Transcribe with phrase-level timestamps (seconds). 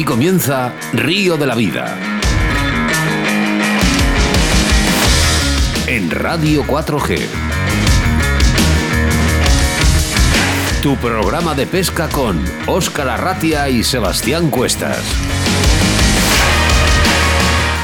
[0.00, 1.94] Aquí comienza Río de la Vida.
[5.86, 7.18] En Radio 4G.
[10.82, 15.04] Tu programa de pesca con Óscar Arratia y Sebastián Cuestas.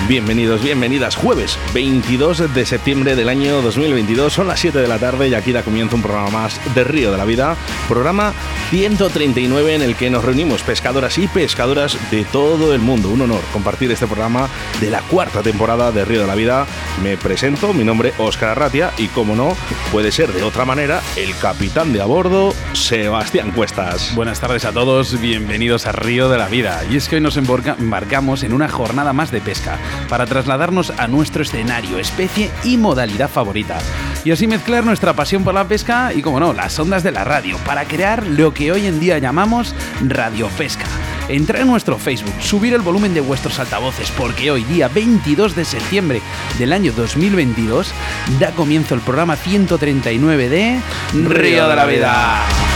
[0.08, 1.16] Bienvenidos, bienvenidas.
[1.16, 4.32] Jueves 22 de septiembre del año 2022.
[4.32, 7.10] Son las 7 de la tarde y aquí da comienzo un programa más de Río
[7.10, 7.56] de la Vida.
[7.88, 8.33] Programa
[8.70, 13.11] 139 en el que nos reunimos pescadoras y pescadoras de todo el mundo.
[13.11, 14.48] Un honor compartir este programa
[14.80, 16.66] de la cuarta temporada de Río de la Vida.
[17.01, 19.56] Me presento, mi nombre Óscar Arratia y como no,
[19.92, 24.12] puede ser de otra manera, el capitán de a bordo, Sebastián Cuestas.
[24.16, 26.83] Buenas tardes a todos, bienvenidos a Río de la Vida.
[26.91, 29.78] Y es que hoy nos embarcamos en una jornada más de pesca
[30.09, 33.78] para trasladarnos a nuestro escenario, especie y modalidad favorita.
[34.25, 37.23] Y así mezclar nuestra pasión por la pesca y, como no, las ondas de la
[37.23, 40.86] radio para crear lo que hoy en día llamamos Radio Pesca.
[41.28, 45.64] Entrar en nuestro Facebook, subir el volumen de vuestros altavoces, porque hoy, día 22 de
[45.64, 46.22] septiembre
[46.58, 47.92] del año 2022,
[48.38, 50.80] da comienzo el programa 139 de
[51.12, 52.75] Río de la Vida.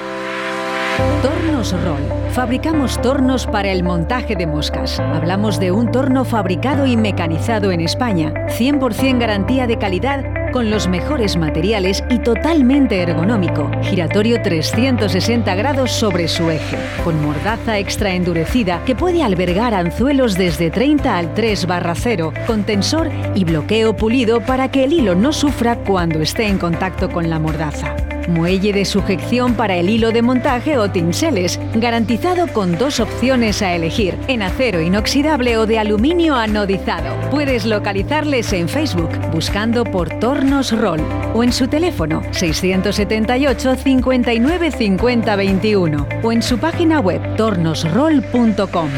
[1.21, 2.31] Tornos Roll.
[2.31, 4.99] Fabricamos tornos para el montaje de moscas.
[4.99, 8.33] Hablamos de un torno fabricado y mecanizado en España.
[8.47, 13.69] 100% garantía de calidad con los mejores materiales y totalmente ergonómico.
[13.83, 20.71] Giratorio 360 grados sobre su eje, con mordaza extra endurecida que puede albergar anzuelos desde
[20.71, 25.31] 30 al 3 barra 0, con tensor y bloqueo pulido para que el hilo no
[25.31, 27.95] sufra cuando esté en contacto con la mordaza
[28.27, 33.73] muelle de sujeción para el hilo de montaje o tinseles, garantizado con dos opciones a
[33.75, 37.15] elegir, en acero inoxidable o de aluminio anodizado.
[37.29, 41.01] Puedes localizarles en Facebook buscando por Tornos Roll
[41.33, 48.89] o en su teléfono 678 59 50 21 o en su página web tornosroll.com.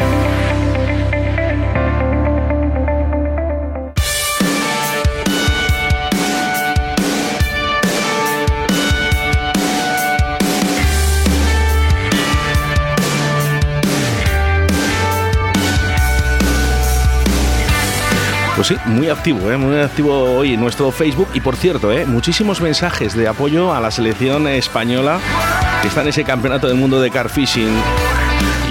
[18.65, 19.57] Pues sí, muy activo, ¿eh?
[19.57, 22.05] muy activo hoy en nuestro Facebook y por cierto, ¿eh?
[22.05, 25.19] muchísimos mensajes de apoyo a la selección española
[25.81, 27.75] que está en ese campeonato del mundo de car fishing.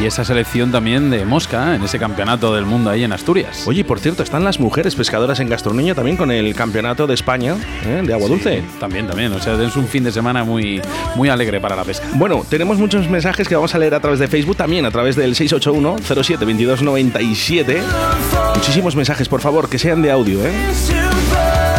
[0.03, 3.63] Y esa selección también de mosca en ese campeonato del mundo ahí en Asturias.
[3.69, 7.55] Oye, por cierto, están las mujeres pescadoras en Gastronomía también con el campeonato de España
[7.87, 8.03] ¿eh?
[8.05, 8.65] de agua dulce.
[8.81, 9.33] También, también.
[9.33, 10.83] O sea, es un fin de semana muy,
[11.15, 12.05] muy alegre para la pesca.
[12.15, 15.15] Bueno, tenemos muchos mensajes que vamos a leer a través de Facebook, también a través
[15.15, 17.83] del 681 07 2297.
[18.57, 21.72] Muchísimos mensajes, por favor, que sean de audio, ¿eh?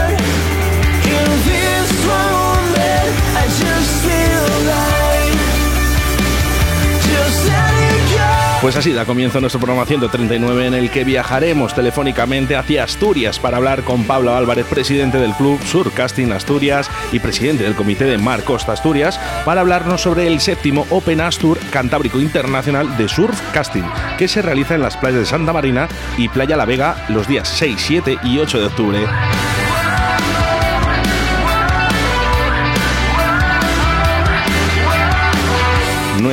[8.64, 13.58] Pues así da comienzo nuestro programa 139 en el que viajaremos telefónicamente hacia Asturias para
[13.58, 18.46] hablar con Pablo Álvarez, presidente del club Surcasting Asturias y presidente del comité de Mar
[18.46, 23.84] Costa Asturias, para hablarnos sobre el séptimo Open Astur Cantábrico Internacional de Surf Casting,
[24.18, 27.50] que se realiza en las playas de Santa Marina y Playa La Vega los días
[27.50, 29.00] 6, 7 y 8 de octubre.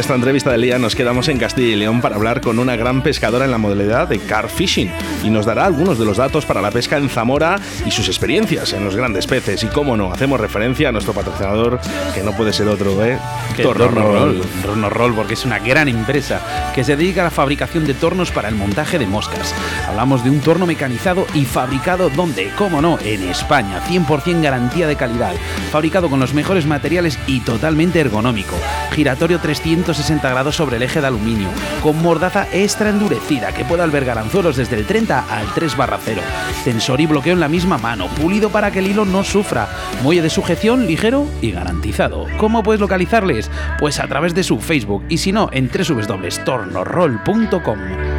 [0.00, 3.02] Nuestra entrevista del día nos quedamos en Castilla y León para hablar con una gran
[3.02, 4.90] pescadora en la modalidad de car fishing
[5.22, 8.72] y nos dará algunos de los datos para la pesca en Zamora y sus experiencias
[8.72, 9.62] en los grandes peces.
[9.62, 11.80] Y cómo no, hacemos referencia a nuestro patrocinador,
[12.14, 13.18] que no puede ser otro, ¿eh?
[13.62, 14.40] Torno Roll.
[14.62, 18.30] Torno Roll, porque es una gran empresa que se dedica a la fabricación de tornos
[18.30, 19.54] para el montaje de moscas.
[19.86, 24.96] Hablamos de un torno mecanizado y fabricado donde, cómo no, en España, 100% garantía de
[24.96, 25.34] calidad,
[25.70, 28.56] fabricado con los mejores materiales y totalmente ergonómico.
[29.00, 31.48] Giratorio 300 160 grados sobre el eje de aluminio,
[31.82, 36.20] con mordaza extra endurecida que puede albergar anzuelos desde el 30 al 3 barra 0,
[36.64, 39.68] tensor y bloqueo en la misma mano, pulido para que el hilo no sufra,
[40.02, 42.26] muelle de sujeción ligero y garantizado.
[42.36, 43.50] ¿Cómo puedes localizarles?
[43.78, 48.09] Pues a través de su Facebook y si no, en www.tornorroll.com.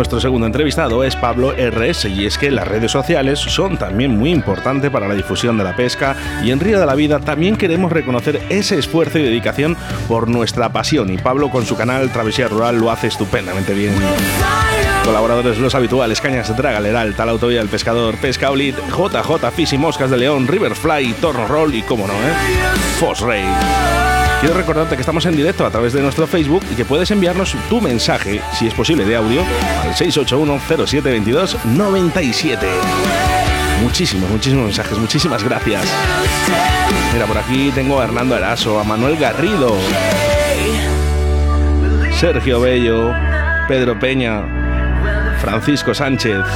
[0.00, 4.30] Nuestro segundo entrevistado es Pablo RS y es que las redes sociales son también muy
[4.30, 7.92] importantes para la difusión de la pesca y en Río de la Vida también queremos
[7.92, 9.76] reconocer ese esfuerzo y dedicación
[10.08, 13.92] por nuestra pasión y Pablo con su canal Travesía Rural lo hace estupendamente bien.
[15.04, 20.10] Colaboradores los habituales, Cañas Dragaleral, Tal Autovía del Pescador, Pesca Olit, JJ Fish y Moscas
[20.10, 22.34] de León, Riverfly, Torno Roll y, como no, ¿eh?
[22.98, 24.19] Fosray.
[24.40, 27.54] Quiero recordarte que estamos en directo a través de nuestro Facebook y que puedes enviarnos
[27.68, 29.42] tu mensaje, si es posible de audio,
[29.82, 32.58] al 681-0722-97.
[33.82, 35.84] Muchísimos, muchísimos mensajes, muchísimas gracias.
[37.12, 39.76] Mira, por aquí tengo a Hernando Eraso, a Manuel Garrido,
[42.18, 43.12] Sergio Bello,
[43.68, 46.46] Pedro Peña, Francisco Sánchez.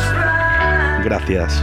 [1.05, 1.63] Gracias.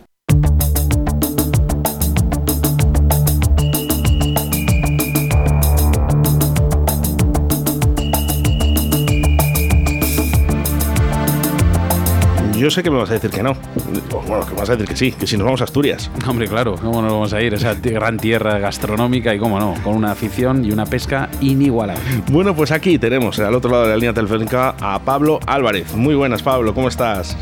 [12.61, 13.55] Yo sé que me vas a decir que no.
[14.27, 16.11] Bueno, que me vas a decir que sí, que si nos vamos a Asturias.
[16.29, 17.55] Hombre, claro, ¿cómo nos vamos a ir?
[17.55, 22.03] Esa gran tierra gastronómica y cómo no, con una afición y una pesca inigualable.
[22.29, 25.95] Bueno, pues aquí tenemos al otro lado de la línea telefónica a Pablo Álvarez.
[25.95, 27.35] Muy buenas, Pablo, ¿cómo estás?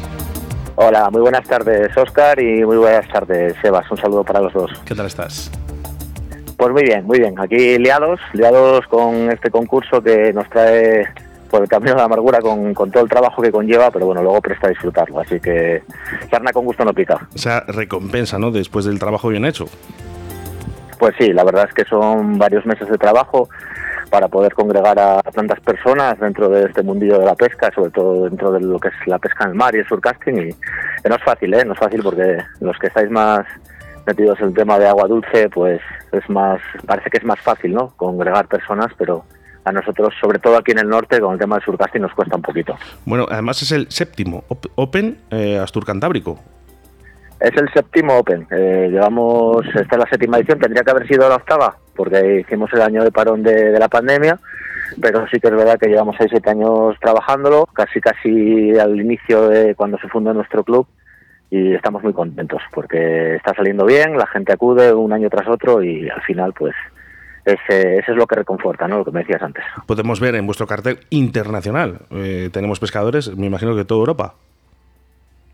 [0.76, 3.92] Hola, muy buenas tardes, Oscar, y muy buenas tardes, Sebas.
[3.92, 4.72] Un saludo para los dos.
[4.86, 5.52] ¿Qué tal estás?
[6.56, 7.38] Pues muy bien, muy bien.
[7.38, 11.06] Aquí liados, liados con este concurso que nos trae
[11.50, 14.42] por el camino de la amargura con, todo el trabajo que conlleva, pero bueno, luego
[14.42, 15.20] presta a disfrutarlo.
[15.20, 15.84] Así que
[16.30, 17.28] carne con gusto no pica.
[17.34, 18.52] O sea, recompensa, ¿no?
[18.52, 19.66] Después del trabajo bien hecho.
[20.98, 23.50] Pues sí, la verdad es que son varios meses de trabajo
[24.10, 28.26] para poder congregar a tantas personas dentro de este mundillo de la pesca, sobre todo
[28.26, 30.50] dentro de lo que es la pesca en el mar y el surcasting.
[30.50, 31.64] Y no es fácil, ¿eh?
[31.64, 33.46] No es fácil porque los que estáis más
[34.06, 35.80] metidos en el tema de agua dulce, pues
[36.12, 37.94] es más, parece que es más fácil, ¿no?
[37.96, 39.24] Congregar personas, pero
[39.70, 42.36] a nosotros, sobre todo aquí en el norte, con el tema del surcasting nos cuesta
[42.36, 42.76] un poquito.
[43.06, 44.44] Bueno, además es el séptimo
[44.76, 46.40] Open eh, Astur Cantábrico.
[47.40, 48.46] Es el séptimo Open.
[48.52, 52.72] Eh, llevamos, esta es la séptima edición, tendría que haber sido la octava, porque hicimos
[52.74, 54.40] el año de parón de, la pandemia,
[55.00, 59.76] pero sí que es verdad que llevamos 6-7 años trabajándolo, casi casi al inicio de
[59.76, 60.86] cuando se fundó nuestro club,
[61.52, 65.82] y estamos muy contentos, porque está saliendo bien, la gente acude un año tras otro
[65.82, 66.76] y al final pues
[67.54, 69.00] ese, eso es lo que reconforta, ¿no?
[69.00, 69.64] Lo que me decías antes.
[69.86, 74.36] Podemos ver en vuestro cartel internacional, eh, tenemos pescadores, me imagino que de toda Europa.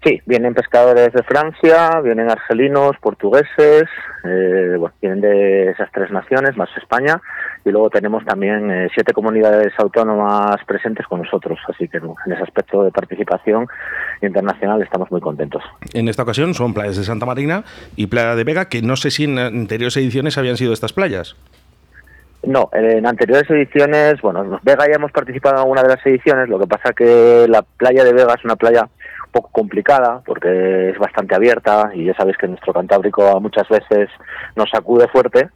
[0.06, 3.86] Sí, vienen pescadores de Francia, vienen argelinos, portugueses,
[4.24, 7.20] eh, bueno, vienen de esas tres naciones, más España,
[7.66, 12.44] y luego tenemos también eh, siete comunidades autónomas presentes con nosotros, así que en ese
[12.44, 13.66] aspecto de participación
[14.22, 15.64] internacional estamos muy contentos.
[15.92, 17.64] En esta ocasión son playas de Santa Marina
[17.96, 21.36] y Playa de Vega, que no sé si en anteriores ediciones habían sido estas playas.
[22.46, 26.48] No, en anteriores ediciones, bueno, en Vega ya hemos participado en alguna de las ediciones,
[26.48, 30.92] lo que pasa que la playa de Vega es una playa un poco complicada porque
[30.92, 34.10] es bastante abierta y ya sabéis que nuestro Cantábrico muchas veces
[34.56, 35.50] nos sacude fuerte,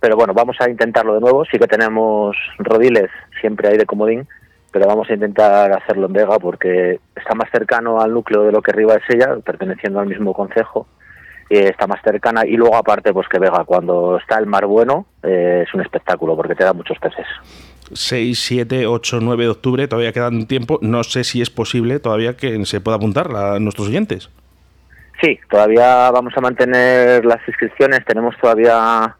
[0.00, 3.10] pero bueno, vamos a intentarlo de nuevo, sí que tenemos rodiles,
[3.40, 4.28] siempre hay de comodín,
[4.70, 8.60] pero vamos a intentar hacerlo en Vega porque está más cercano al núcleo de lo
[8.60, 10.86] que arriba es ella, perteneciendo al mismo concejo,
[11.50, 15.64] está más cercana y luego aparte pues que Vega cuando está el mar bueno eh,
[15.66, 17.26] es un espectáculo porque te da muchos peces.
[17.92, 20.78] 6, 7, 8, 9 de octubre, todavía quedan tiempo.
[20.80, 24.30] No sé si es posible todavía que se pueda apuntar a nuestros oyentes.
[25.22, 28.04] Sí, todavía vamos a mantener las inscripciones.
[28.04, 29.16] Tenemos todavía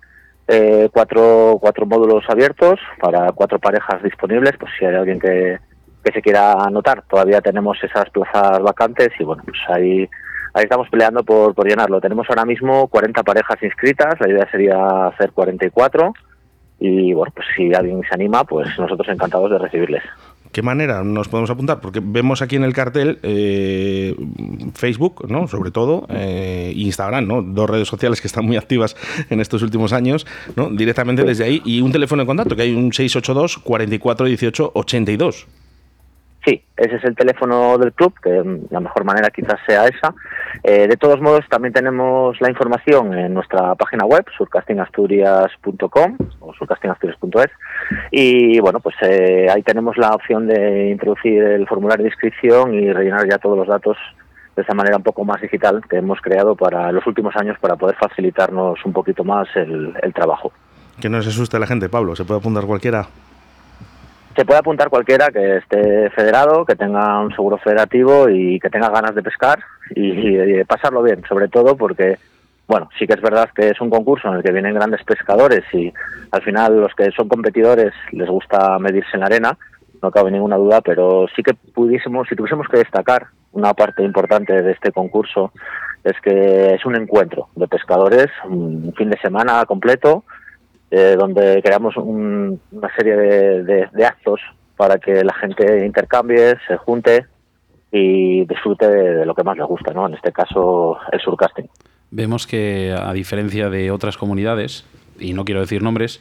[0.49, 4.52] eh, cuatro, cuatro módulos abiertos para cuatro parejas disponibles.
[4.59, 5.59] Pues si hay alguien que,
[6.02, 10.09] que se quiera anotar, todavía tenemos esas plazas vacantes y bueno, pues ahí
[10.55, 12.01] ahí estamos peleando por, por llenarlo.
[12.01, 16.13] Tenemos ahora mismo 40 parejas inscritas, la idea sería hacer 44
[16.81, 20.03] y bueno, pues si alguien se anima, pues nosotros encantados de recibirles.
[20.55, 21.81] ¿Qué manera nos podemos apuntar?
[21.81, 24.15] Porque vemos aquí en el cartel eh,
[24.75, 25.49] Facebook, ¿no?
[25.49, 27.43] Sobre todo, eh, Instagram, ¿no?
[27.43, 28.95] Dos redes sociales que están muy activas
[29.31, 30.71] en estos últimos años, ¿no?
[30.71, 31.61] Directamente desde ahí.
[31.65, 35.47] Y un teléfono de contacto, que hay un 682 44 18 82.
[36.45, 40.15] Sí, ese es el teléfono del club, que la mejor manera quizás sea esa.
[40.63, 47.51] Eh, de todos modos, también tenemos la información en nuestra página web, surcastingasturias.com o surcastingasturias.es.
[48.11, 52.93] Y bueno, pues eh, ahí tenemos la opción de introducir el formulario de inscripción y
[52.93, 53.97] rellenar ya todos los datos
[54.55, 57.77] de esa manera un poco más digital que hemos creado para los últimos años para
[57.77, 60.53] poder facilitarnos un poquito más el trabajo.
[61.01, 63.07] Que no se asuste la gente, Pablo, se puede apuntar cualquiera.
[64.37, 68.91] Se puede apuntar cualquiera que esté federado, que tenga un seguro federativo y que tenga
[68.91, 69.61] ganas de pescar
[69.95, 72.19] y, de pasarlo bien, sobre todo porque,
[72.67, 75.64] bueno, sí que es verdad que es un concurso en el que vienen grandes pescadores
[75.73, 75.93] y
[76.31, 79.59] al final los que son competidores les gusta medirse en la arena,
[80.03, 84.62] no cabe ninguna duda, pero sí que pudiésemos, si tuviésemos que destacar una parte importante
[84.62, 85.53] de este concurso,
[86.03, 90.25] es que es un encuentro de pescadores, un fin de semana completo,
[90.91, 92.59] eh, donde creamos una
[92.97, 94.41] serie de, actos
[94.76, 97.26] para que la gente intercambie, se junte
[97.91, 100.07] y disfrute de, lo que más le gusta, ¿no?
[100.07, 101.69] En este caso, el surcasting.
[102.11, 104.85] Vemos que, a diferencia de otras comunidades,
[105.19, 106.21] y no quiero decir nombres,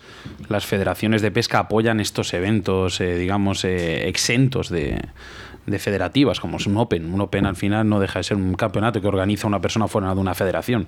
[0.50, 5.02] las federaciones de pesca apoyan estos eventos, eh, digamos, eh, exentos de,
[5.66, 7.14] de federativas, como es un Open.
[7.14, 10.14] Un Open al final no deja de ser un campeonato que organiza una persona fuera
[10.14, 10.88] de una federación.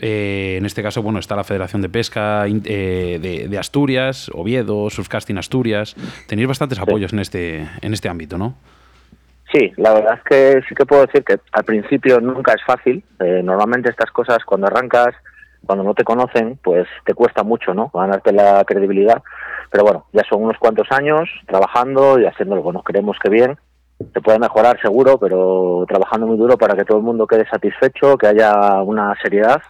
[0.00, 5.38] Eh, en este caso, bueno, está la Federación de Pesca eh, de, Asturias, Oviedo, Surfcasting
[5.38, 5.94] Asturias.
[6.26, 8.54] Tenéis bastantes apoyos en este, en este ámbito, ¿no?
[9.52, 13.04] Sí, la verdad es que sí que puedo decir que al principio nunca es fácil.
[13.20, 15.14] Eh, normalmente estas cosas cuando arrancas,
[15.66, 17.90] cuando no te conocen, pues te cuesta mucho, ¿no?
[17.92, 19.22] Ganarte la credibilidad.
[19.70, 23.58] Pero bueno, ya son unos cuantos años trabajando y haciéndolo, bueno, creemos que bien
[24.12, 28.16] se puede mejorar seguro, pero trabajando muy duro para que todo el mundo quede satisfecho,
[28.16, 29.60] que haya una seriedad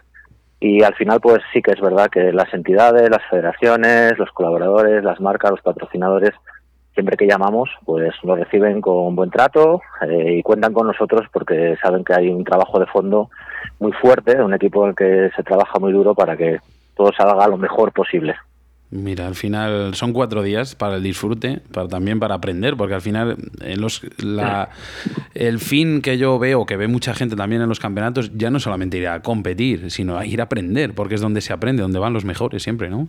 [0.59, 5.03] y al final pues sí que es verdad que las entidades, las federaciones, los colaboradores,
[5.03, 6.31] las marcas, los patrocinadores,
[6.93, 11.75] siempre que llamamos pues nos reciben con buen trato eh, y cuentan con nosotros porque
[11.81, 13.29] saben que hay un trabajo de fondo
[13.79, 16.59] muy fuerte, un equipo en el que se trabaja muy duro para que
[16.95, 18.35] todo salga lo mejor posible.
[18.95, 23.01] Mira, al final son cuatro días para el disfrute, para también para aprender, porque al
[23.01, 24.69] final en los, la,
[25.33, 28.59] el fin que yo veo, que ve mucha gente también en los campeonatos, ya no
[28.59, 31.97] solamente ir a competir, sino a ir a aprender, porque es donde se aprende, donde
[31.97, 33.07] van los mejores siempre, ¿no?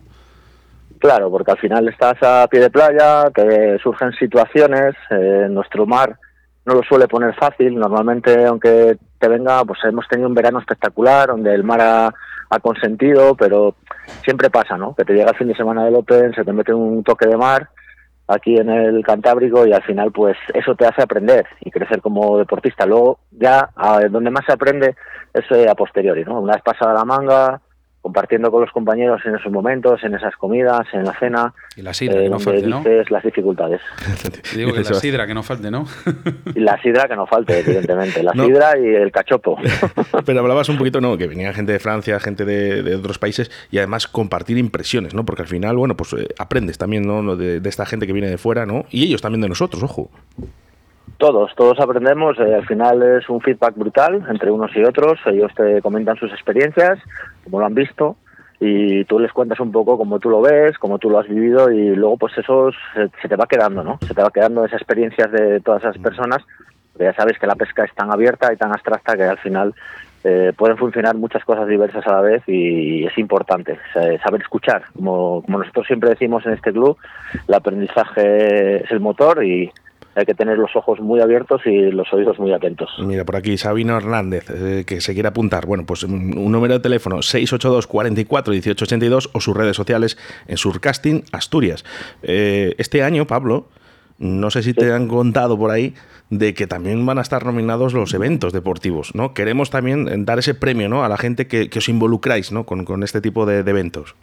[0.97, 6.17] Claro, porque al final estás a pie de playa, que surgen situaciones, eh, nuestro mar
[6.65, 11.27] no lo suele poner fácil, normalmente aunque te venga, pues hemos tenido un verano espectacular,
[11.27, 12.13] donde el mar ha
[12.49, 13.75] ha consentido, pero
[14.23, 14.95] siempre pasa, ¿no?
[14.95, 17.37] Que te llega el fin de semana del Open, se te mete un toque de
[17.37, 17.69] mar
[18.27, 22.37] aquí en el Cantábrico y al final pues eso te hace aprender y crecer como
[22.37, 22.85] deportista.
[22.85, 24.95] Luego ya a donde más se aprende
[25.33, 26.39] es eh, a posteriori, ¿no?
[26.39, 27.61] Una vez pasada la manga,
[28.05, 31.55] compartiendo con los compañeros en esos momentos, en esas comidas, en la cena.
[31.75, 32.83] Y la sidra, que no falte, ¿no?
[33.09, 33.81] las dificultades.
[34.55, 35.87] Digo que la sidra que no falte, ¿no?
[36.53, 38.21] y la sidra que no falte, evidentemente.
[38.21, 39.57] La sidra y el cachopo.
[40.25, 41.17] Pero hablabas un poquito, ¿no?
[41.17, 45.25] Que venía gente de Francia, gente de, otros países y además compartir impresiones, ¿no?
[45.25, 47.35] Porque al final, bueno, pues eh, aprendes también, ¿no?
[47.35, 48.85] De, de esta gente que viene de fuera, ¿no?
[48.91, 50.11] Y ellos también de nosotros, ojo.
[51.17, 52.37] Todos, todos aprendemos.
[52.39, 55.19] Eh, al final es un feedback brutal entre unos y otros.
[55.25, 56.99] Ellos te comentan sus experiencias,
[57.43, 58.17] como lo han visto,
[58.59, 61.71] y tú les cuentas un poco cómo tú lo ves, cómo tú lo has vivido,
[61.71, 63.97] y luego pues eso se, te va quedando, ¿no?
[64.05, 66.43] Se te va quedando esas experiencias de todas esas personas.
[66.99, 69.73] ya sabes que la pesca es tan abierta y tan abstracta que al final
[70.25, 73.77] eh, pueden funcionar muchas cosas diversas a la vez y es importante
[74.21, 74.83] saber escuchar.
[74.93, 76.97] Como, como nosotros siempre decimos en este club,
[77.47, 79.71] el aprendizaje es el motor y
[80.15, 82.89] hay que tener los ojos muy abiertos y los oídos muy atentos.
[82.99, 85.65] Mira, por aquí Sabino Hernández, eh, que se quiere apuntar.
[85.65, 90.17] Bueno, pues mm, un número de teléfono 682 44 1882 o sus redes sociales
[90.47, 91.83] en Surcasting Asturias.
[92.23, 93.67] Eh, este año, Pablo,
[94.17, 95.93] no sé si te han contado por ahí
[96.29, 99.33] de que también van a estar nominados los eventos deportivos, ¿no?
[99.33, 101.03] Queremos también dar ese premio, ¿no?
[101.03, 102.65] A la gente que, os involucráis, ¿no?
[102.65, 104.15] Con, este tipo de, eventos.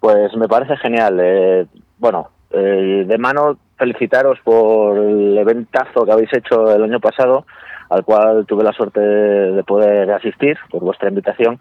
[0.00, 1.18] Pues me parece genial.
[1.22, 1.66] Eh,
[1.98, 7.44] bueno, de mano felicitaros por el eventazo que habéis hecho el año pasado,
[7.90, 11.58] al cual tuve la suerte de poder asistir por vuestra invitación.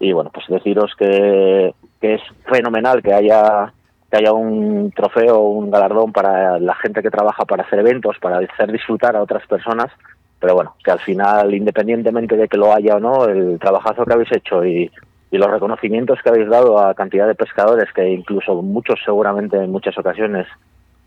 [0.00, 3.72] Y bueno, pues deciros que, es fenomenal que haya
[4.10, 8.38] que haya un trofeo, un galardón para la gente que trabaja para hacer eventos, para
[8.38, 9.92] hacer disfrutar a otras personas.
[10.40, 14.12] Pero bueno, que al final, independientemente de que lo haya o no, el trabajazo que
[14.12, 14.90] habéis hecho y,
[15.30, 19.70] y los reconocimientos que habéis dado a cantidad de pescadores, que incluso muchos seguramente en
[19.70, 20.48] muchas ocasiones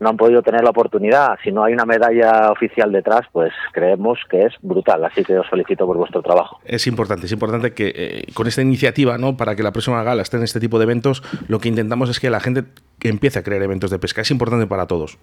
[0.04, 1.36] no han podido tener la oportunidad.
[1.42, 5.04] Si no hay una medalla oficial detrás, pues creemos que es brutal.
[5.04, 6.60] Así que os felicito por vuestro trabajo.
[6.64, 9.36] Es importante, es importante que eh, con esta iniciativa, ¿no?
[9.36, 12.20] para que la próxima gala esté en este tipo de eventos, lo que intentamos es
[12.20, 12.64] que la gente
[13.02, 14.20] empiece a crear eventos de pesca.
[14.20, 15.18] Es importante para todos.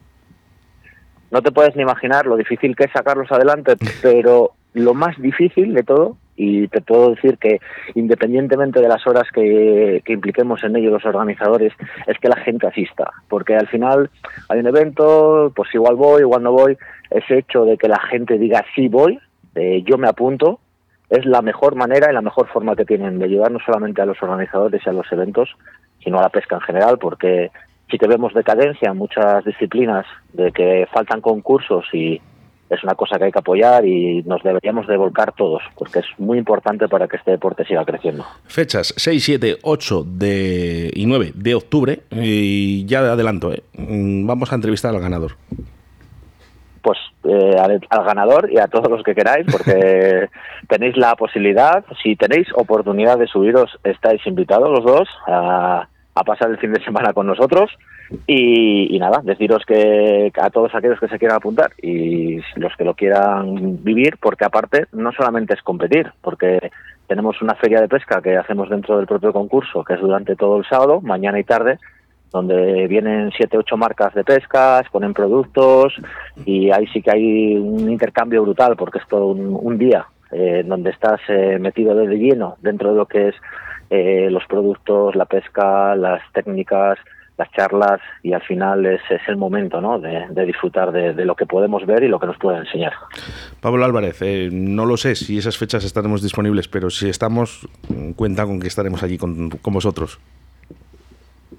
[1.29, 5.73] No te puedes ni imaginar lo difícil que es sacarlos adelante, pero lo más difícil
[5.73, 7.59] de todo y te puedo decir que
[7.93, 11.71] independientemente de las horas que, impliquemos en ello los organizadores,
[12.07, 14.09] es que la gente asista, porque al final
[14.49, 16.75] hay un evento, pues igual voy, igual no voy,
[17.11, 19.19] ese hecho de que la gente diga sí voy,
[19.53, 20.59] eh, yo me apunto,
[21.11, 24.07] es la mejor manera y la mejor forma que tienen de ayudar no solamente a
[24.07, 25.55] los organizadores y a los eventos,
[26.03, 27.51] sino a la pesca en general, porque
[27.91, 32.19] sí que vemos decadencia en muchas disciplinas, de que faltan concursos y
[32.71, 36.05] es una cosa que hay que apoyar y nos deberíamos de volcar todos, porque es
[36.17, 38.25] muy importante para que este deporte siga creciendo.
[38.45, 43.61] Fechas 6, 7, 8 de, y 9 de octubre, y ya de adelanto, ¿eh?
[43.73, 45.33] Mm, vamos a entrevistar al ganador.
[46.81, 50.29] Pues eh, al, al, ganador y a todos los que queráis, porque
[50.69, 56.49] tenéis la posibilidad, si tenéis oportunidad de subiros, estáis invitados los dos a, a pasar
[56.51, 57.69] el fin de semana con nosotros
[58.27, 62.83] y, y, nada, deciros que a todos aquellos que se quieran apuntar y los que
[62.83, 66.71] lo quieran vivir, porque aparte no solamente es competir, porque
[67.07, 70.57] tenemos una feria de pesca que hacemos dentro del propio concurso, que es durante todo
[70.57, 71.79] el sábado, mañana y tarde,
[72.31, 75.93] donde vienen siete, ocho marcas de pesca, exponen productos
[76.45, 80.63] y ahí sí que hay un intercambio brutal, porque es todo un, un día eh,
[80.65, 83.35] donde estás eh, metido de lleno dentro de lo que es
[83.89, 86.97] eh, los productos, la pesca, las técnicas,
[87.41, 89.99] las charlas y al final es, es el momento ¿no?
[89.99, 92.93] de, de disfrutar de, de, lo que podemos ver y lo que nos puede enseñar.
[93.59, 97.67] Pablo Álvarez, eh, no lo sé si esas fechas estaremos disponibles, pero si estamos,
[98.15, 100.19] cuenta con que estaremos allí con, con vosotros.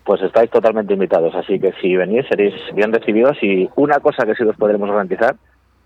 [0.04, 4.34] Pues estáis totalmente invitados, así que si venís seréis bien recibidos y una cosa que
[4.34, 5.36] sí os podremos garantizar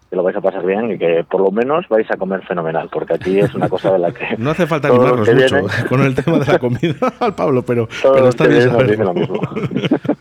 [0.09, 2.89] que lo vais a pasar bien y que por lo menos vais a comer fenomenal,
[2.93, 4.25] porque aquí es una cosa de la que...
[4.39, 5.63] No hace falta animarnos mucho viene...
[5.89, 8.71] con el tema de la comida al Pablo, pero, pero está bien.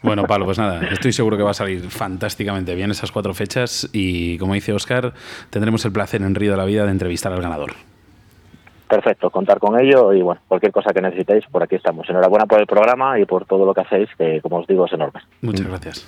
[0.01, 3.89] Bueno, Pablo, pues nada, estoy seguro que va a salir fantásticamente bien esas cuatro fechas
[3.93, 5.13] y como dice Oscar,
[5.49, 7.73] tendremos el placer en Río de la Vida de entrevistar al ganador.
[8.87, 12.07] Perfecto, contar con ello y bueno, cualquier cosa que necesitéis, por aquí estamos.
[12.07, 14.93] Enhorabuena por el programa y por todo lo que hacéis, que como os digo es
[14.93, 15.21] enorme.
[15.41, 16.07] Muchas gracias.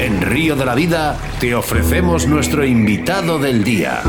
[0.00, 4.00] En Río de la Vida te ofrecemos nuestro invitado del día.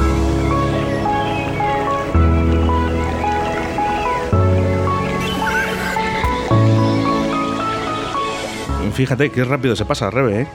[8.93, 10.47] Fíjate qué rápido se pasa, Rebe, ¿eh?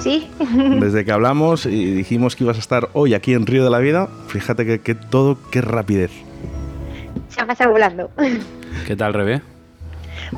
[0.00, 0.30] Sí.
[0.80, 3.80] Desde que hablamos y dijimos que ibas a estar hoy aquí en Río de la
[3.80, 6.10] Vida, fíjate que, que todo, qué rapidez.
[7.28, 8.10] Se ha pasado volando.
[8.86, 9.42] ¿Qué tal, Rebe?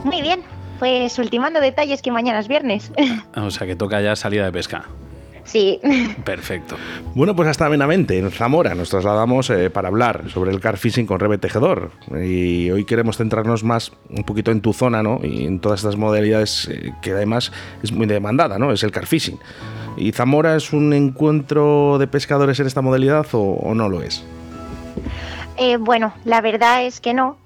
[0.02, 0.40] Muy bien.
[0.80, 2.90] Pues ultimando detalles que mañana es viernes.
[3.36, 4.86] O sea que toca ya salida de pesca.
[5.44, 5.78] Sí.
[6.24, 6.76] Perfecto.
[7.14, 11.06] Bueno, pues hasta amenamente, en Zamora, nos trasladamos eh, para hablar sobre el car fishing
[11.06, 11.90] con Rebe Tejedor.
[12.22, 15.20] Y hoy queremos centrarnos más un poquito en tu zona, ¿no?
[15.22, 18.72] Y en todas estas modalidades eh, que además es muy demandada, ¿no?
[18.72, 19.38] Es el car fishing.
[19.98, 24.24] ¿Y Zamora es un encuentro de pescadores en esta modalidad o, o no lo es?
[25.58, 27.36] Eh, bueno, la verdad es que no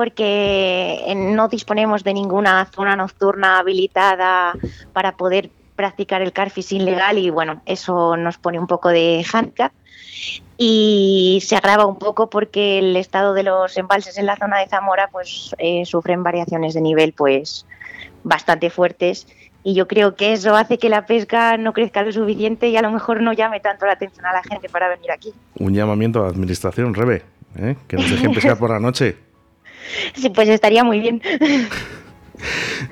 [0.00, 4.54] porque no disponemos de ninguna zona nocturna habilitada
[4.94, 9.72] para poder practicar el carfishing legal y bueno, eso nos pone un poco de handicap
[10.56, 14.68] y se agrava un poco porque el estado de los embalses en la zona de
[14.68, 17.66] Zamora pues eh, sufren variaciones de nivel pues
[18.24, 19.26] bastante fuertes
[19.62, 22.80] y yo creo que eso hace que la pesca no crezca lo suficiente y a
[22.80, 25.34] lo mejor no llame tanto la atención a la gente para venir aquí.
[25.58, 27.22] Un llamamiento a la administración, Rebe,
[27.58, 27.76] ¿eh?
[27.86, 29.28] que nos dejen pescar por la noche.
[30.14, 31.22] Sí, pues estaría muy bien.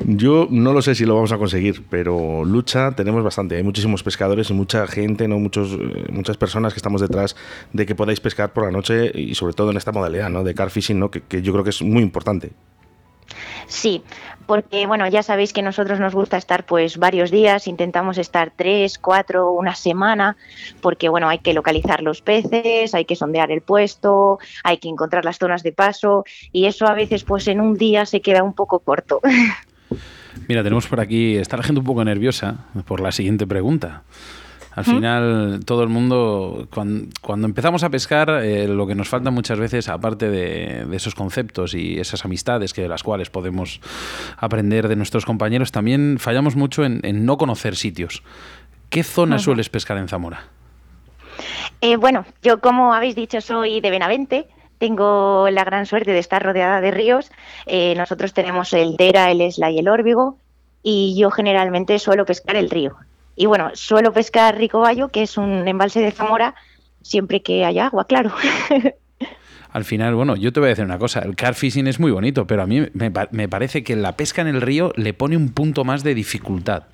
[0.05, 3.57] Yo no lo sé si lo vamos a conseguir, pero lucha tenemos bastante.
[3.57, 5.77] Hay muchísimos pescadores y mucha gente, no muchos,
[6.11, 7.37] muchas personas que estamos detrás
[7.73, 10.45] de que podáis pescar por la noche y sobre todo en esta modalidad ¿no?
[10.45, 11.11] de car fishing, ¿no?
[11.11, 12.53] que, que yo creo que es muy importante.
[13.67, 14.03] Sí,
[14.49, 18.99] porque bueno, ya sabéis que nosotros nos gusta estar pues varios días, intentamos estar tres,
[18.99, 20.39] cuatro, una semana,
[20.81, 25.27] porque bueno, hay que localizar los peces, hay que sondear el puesto, hay que encontrar
[25.27, 28.55] las zonas de paso y eso a veces pues en un día se queda un
[28.55, 29.21] poco corto.
[30.49, 32.57] Mira, tenemos por aquí, está la gente un poco nerviosa
[32.87, 34.03] por la siguiente pregunta.
[34.79, 39.59] Al final, todo el mundo, cuando, empezamos a pescar, eh, lo que nos falta muchas
[39.59, 43.81] veces, aparte de, esos conceptos y esas amistades que de las cuales podemos
[44.37, 48.23] aprender de nuestros compañeros, también fallamos mucho en, no conocer sitios.
[48.89, 50.45] ¿Qué zona sueles pescar en Zamora?
[51.81, 54.47] Eh, bueno, yo como habéis dicho soy de Benavente,
[54.79, 57.33] tengo la gran suerte de estar rodeada de ríos.
[57.67, 60.39] Eh, nosotros tenemos el Dera, el Esla y el Órbigo
[60.85, 62.97] y yo generalmente suelo pescar el río.
[63.39, 66.57] Y bueno, suelo pescar Ricoballo, que es un embalse de Zamora,
[67.03, 68.33] siempre que haya agua, claro.
[69.73, 72.11] Al final, bueno, yo te voy a decir una cosa, el car fishing es muy
[72.11, 75.51] bonito, pero a mí me, parece que la pesca en el río le pone un
[75.51, 76.85] punto más de dificultad.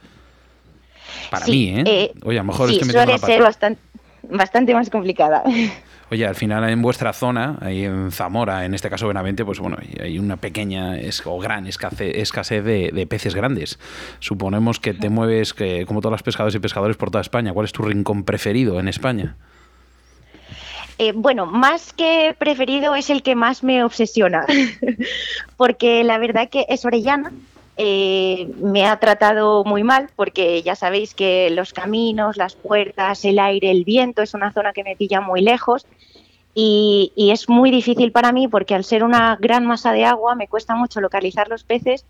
[1.30, 1.84] Para mí, ¿eh?
[1.86, 2.12] ¿eh?
[2.24, 3.80] Oye, a lo mejor es que me suele ser bastante,
[4.28, 5.44] bastante más complicada.
[6.14, 9.78] Oye, al final en vuestra zona, ahí en Zamora, en este caso Benavente, pues bueno,
[10.00, 10.92] hay una pequeña
[11.24, 13.80] o gran escasez, de, peces grandes.
[14.20, 17.52] Suponemos que te mueves, que, como todos los pescadores y pescadores por toda España.
[17.52, 19.34] ¿Cuál es tu rincón preferido en España?
[20.98, 24.46] Eh, bueno, más que preferido es el que más me obsesiona,
[25.56, 27.32] porque la verdad que es Orellana,
[27.76, 33.38] eh, me ha tratado muy mal porque ya sabéis que los caminos, las puertas, el
[33.38, 35.86] aire, el viento es una zona que me pilla muy lejos
[36.54, 40.46] y, es muy difícil para mí porque al ser una gran masa de agua me
[40.46, 42.04] cuesta mucho localizar los peces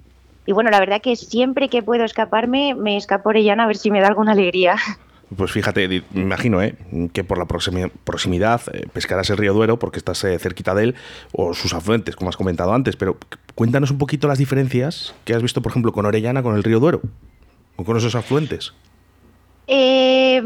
[0.44, 3.90] y bueno, la verdad que siempre que puedo escaparme me escapo Orellana a ver si
[3.90, 4.76] me da alguna alegría.
[5.36, 6.74] Pues fíjate, me imagino ¿eh?
[7.12, 10.94] que por la proximidad eh, pescarás el río Duero porque estás eh, cerquita de él
[11.32, 13.16] o sus afluentes, como has comentado antes, pero
[13.54, 16.80] cuéntanos un poquito las diferencias que has visto, por ejemplo, con Orellana, con el río
[16.80, 17.00] Duero,
[17.76, 18.74] o con esos afluentes.
[19.66, 20.42] Eh,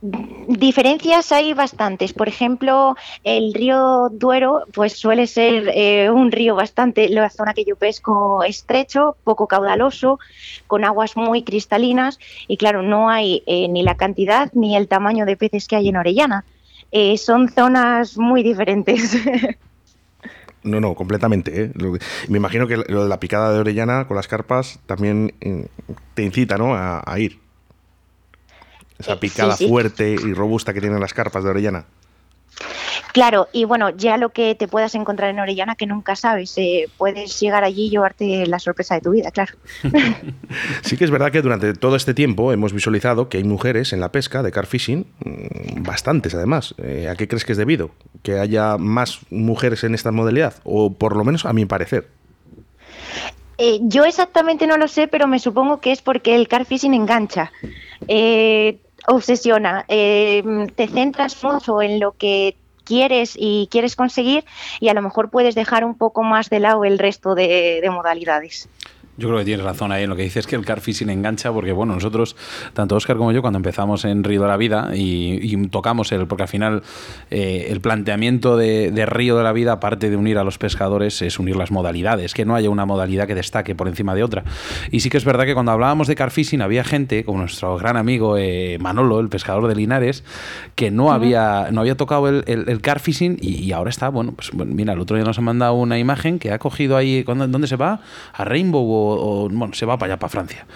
[0.00, 2.12] diferencias hay bastantes.
[2.12, 7.64] Por ejemplo, el río Duero, pues suele ser eh, un río bastante, la zona que
[7.64, 10.18] yo pesco estrecho, poco caudaloso,
[10.66, 15.26] con aguas muy cristalinas y claro, no hay eh, ni la cantidad ni el tamaño
[15.26, 16.44] de peces que hay en Orellana.
[16.90, 19.16] Eh, son zonas muy diferentes.
[20.64, 21.72] No, no, completamente.
[22.28, 25.34] Me imagino que lo de la picada de Orellana con las carpas también
[26.14, 26.76] te incita ¿no?
[26.76, 27.40] a ir.
[29.02, 31.84] Esa eh, picada fuerte y robusta que tienen las carpas de Orellana.
[33.12, 36.88] Claro, y bueno, ya lo que te puedas encontrar en Orellana que nunca sabes, eh,
[36.96, 39.54] puedes llegar allí y llevarte la sorpresa de tu vida, claro.
[40.82, 44.00] sí que es verdad que durante todo este tiempo hemos visualizado que hay mujeres en
[44.00, 46.74] la pesca de car fishing, mm, bastantes además.
[46.78, 47.90] Eh, ¿A qué crees que es debido?
[48.22, 50.54] ¿Que haya más mujeres en esta modalidad?
[50.64, 52.08] O por lo menos a mi parecer.
[53.82, 57.52] yo exactamente no lo sé, pero me supongo que es porque el car fishing engancha.
[58.08, 59.84] Eh, obsesiona.
[59.88, 60.42] Eh,
[60.74, 64.44] te centras mucho en lo que quieres y quieres conseguir
[64.80, 68.68] y a lo mejor puedes dejar un poco más de lado el resto de modalidades.
[69.18, 71.52] Yo creo que tienes razón ahí en lo que dices que el car fishing engancha,
[71.52, 72.34] porque bueno, nosotros,
[72.72, 76.44] tanto Oscar como yo, cuando empezamos en Río de la Vida y, tocamos el, porque
[76.44, 76.82] al final
[77.30, 81.38] eh, el planteamiento de, Río de la Vida, aparte de unir a los pescadores, es
[81.38, 84.44] unir las modalidades, que no haya una modalidad que destaque por encima de otra.
[84.90, 87.76] Y sí que es verdad que cuando hablábamos de car fishing había gente, como nuestro
[87.76, 90.24] gran amigo eh, Manolo, el pescador de Linares,
[90.74, 94.54] que no, había, no había tocado el, el, car fishing y, ahora está, bueno, pues
[94.54, 97.76] mira, el otro día nos ha mandado una imagen que ha cogido ahí, ¿dónde se
[97.76, 98.00] va?
[98.32, 100.66] A Rainbow o, bueno, se va para allá, para Francia.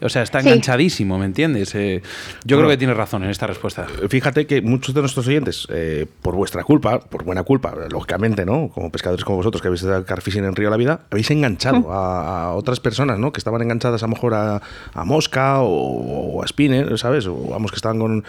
[0.00, 1.74] O sea, está enganchadísimo, ¿me entiendes?
[1.74, 2.02] Eh,
[2.44, 3.86] yo creo que tienes razón en esta respuesta.
[4.08, 8.68] Fíjate que muchos de nuestros oyentes, eh, por vuestra culpa, por buena culpa, lógicamente, ¿no?
[8.68, 11.92] Como pescadores como vosotros que habéis estado carfishing en Río de la Vida, habéis enganchado
[11.92, 13.32] a, otras personas, ¿no?
[13.32, 14.60] Que estaban enganchadas a lo mejor a,
[15.04, 17.26] mosca o, a spinner, ¿sabes?
[17.26, 18.24] O vamos, que estaban con,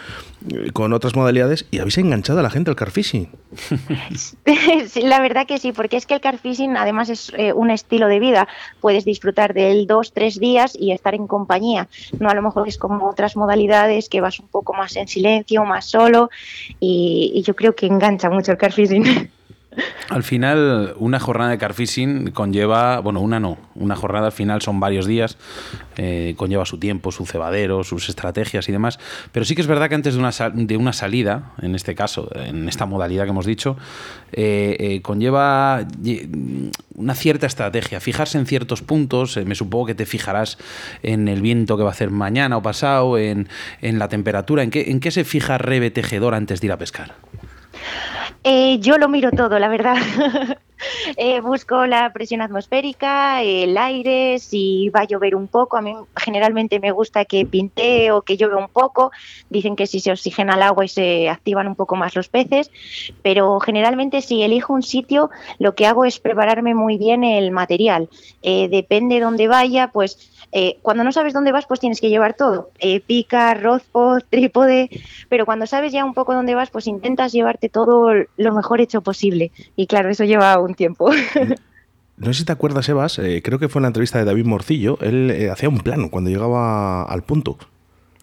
[0.72, 3.28] con otras modalidades y habéis enganchado a la gente al carfishing.
[5.02, 8.20] la verdad que sí, porque es que el carfishing además es eh, un estilo de
[8.20, 8.48] vida.
[8.80, 11.88] Puedes disfrutar del dos, tres días y estar en compañía.
[12.18, 15.64] No a lo mejor es como otras modalidades que vas un poco más en silencio,
[15.64, 16.30] más solo
[16.80, 19.30] y, yo creo que engancha mucho el carfishing.
[20.08, 24.80] Al final, una jornada de carfishing conlleva, bueno, una no, una jornada al final son
[24.80, 25.36] varios días,
[25.98, 28.98] eh, conlleva su tiempo, su cebadero, sus estrategias y demás,
[29.32, 32.30] pero sí que es verdad que antes de una, de una salida, en este caso,
[32.34, 33.76] en esta modalidad que hemos dicho,
[34.32, 35.86] eh, eh, conlleva
[36.94, 40.56] una cierta estrategia, fijarse en ciertos puntos, me supongo que te fijarás
[41.02, 43.48] en el viento que va a hacer mañana o pasado, en,
[43.82, 46.78] en la temperatura, ¿en qué, en qué se fija Rebe Tejedor antes de ir a
[46.78, 47.14] pescar?
[48.44, 49.96] Eh, yo lo miro todo, la verdad.
[51.16, 55.76] Eh, busco la presión atmosférica, el aire, si va a llover un poco.
[55.76, 59.10] A mí generalmente me gusta que pinte o que llueve un poco.
[59.50, 62.70] Dicen que si se oxigena el agua y se activan un poco más los peces.
[63.22, 68.08] Pero generalmente si elijo un sitio, lo que hago es prepararme muy bien el material.
[68.42, 72.08] Eh, depende de dónde vaya, pues eh, cuando no sabes dónde vas, pues tienes que
[72.08, 72.70] llevar todo.
[72.78, 74.90] Eh, pica, rozpo, trípode.
[75.28, 79.00] Pero cuando sabes ya un poco dónde vas, pues intentas llevarte todo lo mejor hecho
[79.00, 79.52] posible.
[79.76, 81.10] Y claro, eso lleva un tiempo.
[82.18, 84.44] No sé si te acuerdas, Evas, eh, creo que fue en la entrevista de David
[84.44, 87.56] Morcillo, él eh, hacía un plano cuando llegaba al punto.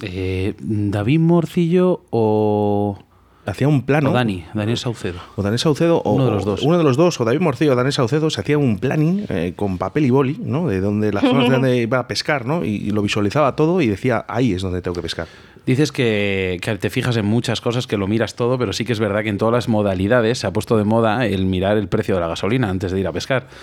[0.01, 2.99] Eh, David Morcillo o...
[3.45, 4.09] Hacía un plano.
[4.09, 5.19] O Dani, Daniel Saucedo.
[5.35, 6.01] O Daniel Saucedo.
[6.03, 6.61] O, Uno de los dos.
[6.63, 9.53] Uno de los dos, o David Morcillo o Daniel Saucedo, se hacía un planning eh,
[9.55, 10.67] con papel y boli, ¿no?
[10.67, 12.65] De donde las zonas de donde iba a pescar, ¿no?
[12.65, 15.27] Y, y lo visualizaba todo y decía, ahí es donde tengo que pescar.
[15.65, 18.93] Dices que, que te fijas en muchas cosas, que lo miras todo, pero sí que
[18.93, 21.87] es verdad que en todas las modalidades se ha puesto de moda el mirar el
[21.87, 23.47] precio de la gasolina antes de ir a pescar.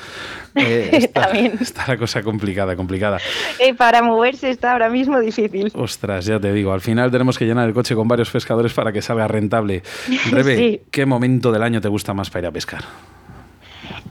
[0.55, 1.57] Eh, está, También.
[1.63, 3.17] está la cosa complicada, complicada.
[3.59, 5.73] Eh, para moverse está ahora mismo difícil.
[5.75, 8.93] Ostras, ya te digo, al final tenemos que llenar el coche con varios pescadores para
[8.93, 9.72] que salga rentable.
[10.31, 10.81] Rebe, Sí.
[10.91, 12.83] ¿qué momento del año te gusta más para ir a pescar?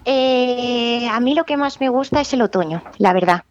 [0.05, 3.43] Eh, a mí lo que más me gusta es el otoño, la verdad.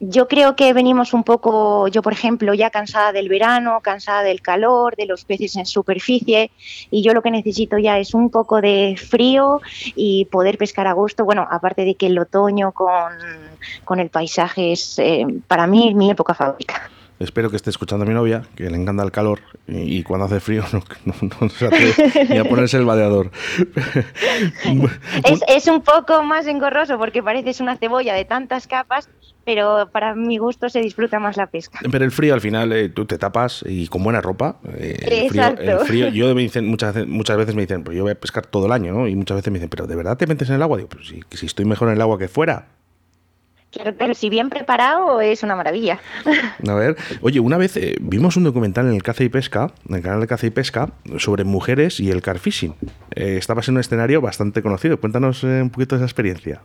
[0.00, 4.40] Yo creo que venimos un poco, yo por ejemplo, ya cansada del verano, cansada del
[4.40, 6.52] calor, de los peces en superficie,
[6.88, 9.60] y yo lo que necesito ya es un poco de frío
[9.96, 11.24] y poder pescar a gusto.
[11.24, 13.10] Bueno, aparte de que el otoño con,
[13.84, 16.74] con el paisaje es eh, para mí mi época favorita.
[17.20, 20.26] Espero que esté escuchando a mi novia, que le encanta el calor y, y cuando
[20.26, 21.94] hace frío no, no- no se atreve
[22.28, 23.30] ni a ponerse el vadeador.
[25.24, 29.08] Es, es un poco más engorroso porque pareces una cebolla de tantas capas,
[29.44, 31.78] pero para mi gusto se disfruta más la pesca.
[31.90, 34.56] Pero el frío al final eh, tú te tapas y con buena ropa.
[34.76, 35.62] eh, el, frío, Exacto.
[35.62, 38.20] el frío, yo me dicen muchas veces, muchas veces me dicen, pues yo voy a
[38.20, 39.08] pescar todo el año, ¿no?
[39.08, 40.76] Y muchas veces me dicen, pero ¿de verdad te metes en el agua?
[40.76, 42.66] Digo, pues si, si estoy mejor en el agua que fuera.
[43.70, 46.00] Pero si bien preparado es una maravilla.
[46.66, 49.96] A ver, oye, una vez eh, vimos un documental en el Caza y Pesca, en
[49.96, 52.74] el canal de Caza y Pesca, sobre mujeres y el car fishing.
[53.14, 54.98] Eh, estabas en un escenario bastante conocido.
[54.98, 56.62] Cuéntanos eh, un poquito de esa experiencia.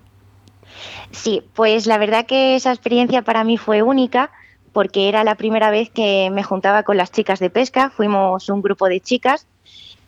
[1.11, 4.31] Sí, pues la verdad que esa experiencia para mí fue única
[4.71, 8.61] porque era la primera vez que me juntaba con las chicas de pesca, fuimos un
[8.61, 9.45] grupo de chicas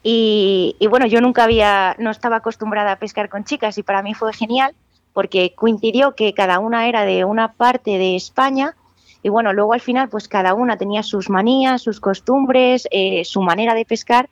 [0.01, 4.01] y, y bueno, yo nunca había, no estaba acostumbrada a pescar con chicas y para
[4.01, 4.73] mí fue genial
[5.15, 8.75] porque coincidió que cada una era de una parte de España
[9.23, 13.41] y bueno, luego al final pues cada una tenía sus manías, sus costumbres, eh, su
[13.41, 14.29] manera de pescar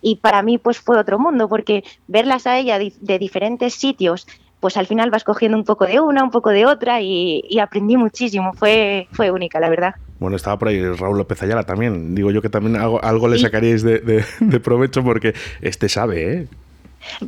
[0.00, 4.26] y para mí pues fue otro mundo porque verlas a ella de diferentes sitios
[4.60, 7.58] pues al final vas cogiendo un poco de una, un poco de otra y, y
[7.58, 9.94] aprendí muchísimo, fue, fue única la verdad.
[10.18, 12.14] Bueno, estaba por ahí Raúl López Ayala también.
[12.14, 16.32] Digo yo que también algo, algo le sacaríais de, de- de provecho porque este sabe,
[16.32, 16.48] ¿eh?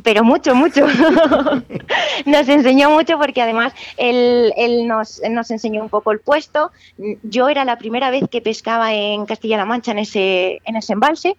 [0.03, 0.85] Pero mucho, mucho.
[2.25, 6.71] nos enseñó mucho porque además él, él nos, él nos enseñó un poco el puesto.
[7.23, 11.37] Yo era la primera vez que pescaba en Castilla-La Mancha en ese, en ese embalse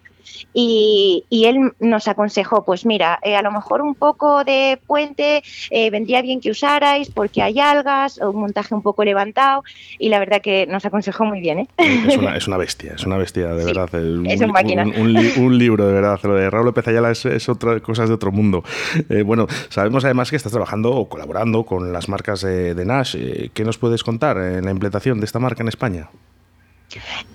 [0.53, 5.43] y, y él nos aconsejó, pues mira, eh, a lo mejor un poco de puente
[5.69, 9.63] eh, vendría bien que usarais porque hay algas o un montaje un poco levantado
[9.99, 11.59] y la verdad que nos aconsejó muy bien.
[11.59, 11.67] ¿eh?
[12.07, 13.89] Es una, es una bestia, es una bestia, de Sí, verdad.
[14.25, 14.83] es un máquina.
[14.83, 16.19] Un, un li- un libro, de verdad.
[16.23, 18.63] Lo de Raúl López Ayala es, es otra cosas de otro mundo.
[19.09, 23.15] Eh, bueno, sabemos además que estás trabajando o colaborando con las marcas de Nash.
[23.17, 26.09] Eh, ¿Qué nos puedes contar en la implementación de esta marca en España?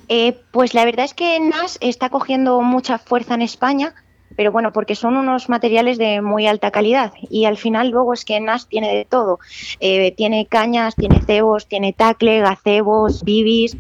[0.09, 3.95] Eh, pues la verdad es que NAS está cogiendo mucha fuerza en España,
[4.37, 8.25] pero bueno, porque son unos materiales de muy alta calidad y al final luego es
[8.25, 9.38] que NAS tiene de todo.
[9.81, 13.77] Eh, tiene cañas, tiene cebos, tiene tacle, gazebos, bibis.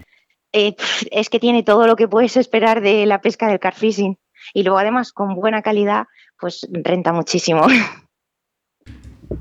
[0.52, 0.74] Eh,
[1.10, 4.18] es que tiene todo lo que puedes esperar de la pesca del carfishing.
[4.54, 6.06] Y luego además con buena calidad,
[6.38, 7.66] pues renta muchísimo.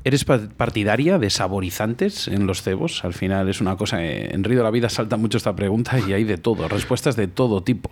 [0.04, 3.04] ¿Eres pa- partidaria de saborizantes en los cebos?
[3.04, 5.98] Al final es una cosa, eh, en Río de la Vida salta mucho esta pregunta
[6.06, 7.90] y hay de todo, respuestas de todo tipo.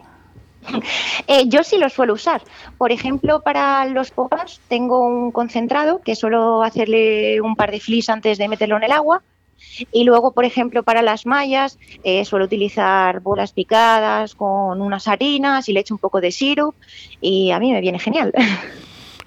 [1.27, 2.43] Eh, yo sí los suelo usar.
[2.79, 8.09] Por ejemplo, para los popas tengo un concentrado que suelo hacerle un par de flis
[8.09, 9.23] antes de meterlo en el agua.
[9.93, 15.69] Y luego, por ejemplo, para las mallas eh, suelo utilizar bolas picadas con unas harinas
[15.69, 16.75] y le echo un poco de sirup
[17.21, 18.33] y a mí me viene genial.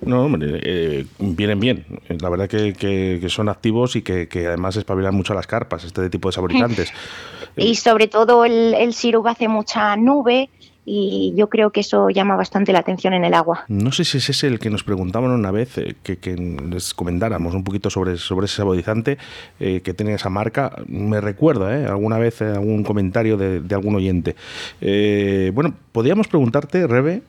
[0.01, 1.85] No, hombre, eh, vienen bien.
[2.21, 5.47] La verdad que, que- que son activos y que, que además espabilan mucho a las
[5.47, 6.91] carpas, este tipo de saborizantes.
[7.57, 8.93] y sobre todo el, el
[9.25, 10.49] hace mucha nube
[10.89, 13.65] y yo creo que eso llama bastante la atención en el agua.
[13.67, 16.93] No sé si es ese el que nos preguntaban una vez, eh, que, que les
[16.93, 19.17] comentáramos un poquito sobre, sobre ese saborizante
[19.59, 20.71] eh, que tiene esa marca.
[20.87, 24.37] Me recuerda, eh, alguna vez eh, algún comentario de, de algún oyente.
[24.79, 27.21] Eh, bueno, podríamos preguntarte, Rebe,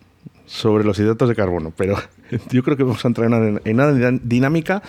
[0.48, 1.96] sobre los hidratos de carbono, pero
[2.50, 4.82] yo creo que vamos a entrar en una, dinámica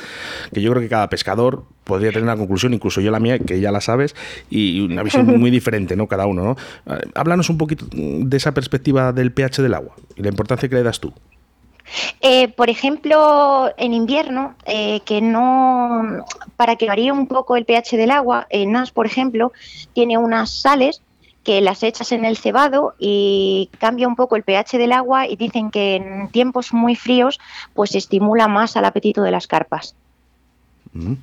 [0.53, 3.59] que yo creo que cada pescador podría tener una conclusión, incluso yo la mía, que
[3.59, 4.15] ya la sabes,
[4.49, 6.07] y una visión muy diferente, ¿no?
[6.07, 6.95] Cada uno, ¿no?
[6.95, 10.75] Eh, háblanos un poquito de esa perspectiva del pH del agua y la importancia que
[10.75, 11.13] le das tú.
[12.21, 16.23] Eh, por ejemplo, en invierno, eh, que no,
[16.55, 19.51] para que varíe un poco el pH del agua, el NAS, por ejemplo,
[19.93, 21.01] tiene unas sales
[21.43, 25.35] que las echas en el cebado y cambia un poco el pH del agua y
[25.35, 27.39] dicen que en tiempos muy fríos
[27.73, 29.95] pues estimula más al apetito de las carpas.
[30.93, 31.13] Mm.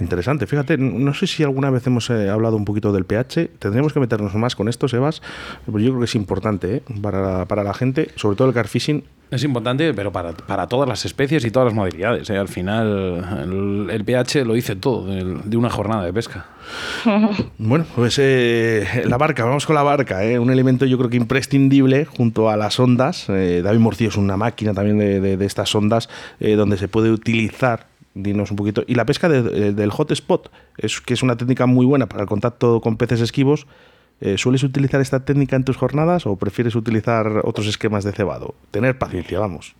[0.00, 0.46] Interesante.
[0.46, 3.50] Fíjate, no sé si alguna vez hemos eh, hablado un poquito del pH.
[3.58, 5.22] Tendríamos que meternos más con esto, Sebas.
[5.70, 6.82] Pues yo creo que es importante ¿eh?
[7.00, 9.04] para, para, la gente, sobre todo el carfishing.
[9.28, 12.30] Es importante, pero para, para todas las especies y todas las modalidades.
[12.30, 12.36] ¿eh?
[12.36, 16.46] Al final, el, pH lo dice todo de, una jornada de pesca.
[17.58, 20.20] Bueno, pues la barca, vamos con la barca.
[20.40, 23.26] Un elemento yo creo que imprescindible junto a las ondas.
[23.26, 27.86] David Morcillo es una máquina también de, de, de estas ondas donde se puede utilizar
[28.16, 28.82] dinos un poquito.
[28.86, 32.28] Y la pesca eh, del hotspot, es, que es una técnica muy buena para el
[32.28, 33.66] contacto con peces esquivos.
[34.20, 38.54] Eh, ¿Sueles utilizar esta técnica en tus jornadas o prefieres utilizar otros esquemas de cebado?
[38.70, 39.74] Tener paciencia, vamos.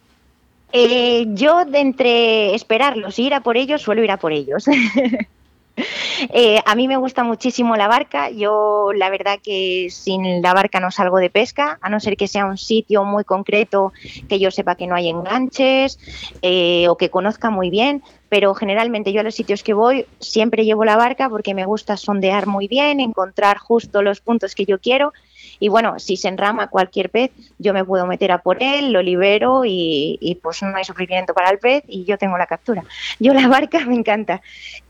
[0.73, 4.67] Eh, yo, de entre esperarlos y ir a por ellos, suelo ir a por ellos.
[6.33, 8.31] Eh, a mí me gusta muchísimo la barca.
[8.31, 12.29] Yo la verdad que sin la barca no salgo de pesca, a no ser que
[12.29, 13.93] sea un sitio muy concreto
[14.27, 15.99] que yo sepa que no hay enganches
[16.43, 18.03] o que conozca muy bien.
[18.29, 21.97] Pero generalmente yo a los sitios que voy siempre llevo la barca porque me gusta
[21.97, 25.13] sondear muy bien, encontrar justo los puntos que yo quiero
[25.59, 29.03] y bueno, si se enrama cualquier pez, yo me puedo meter a por él, lo
[29.03, 32.85] libero y, pues no hay sufrimiento para el pez y yo tengo la captura.
[33.19, 34.43] Yo la barca me encanta.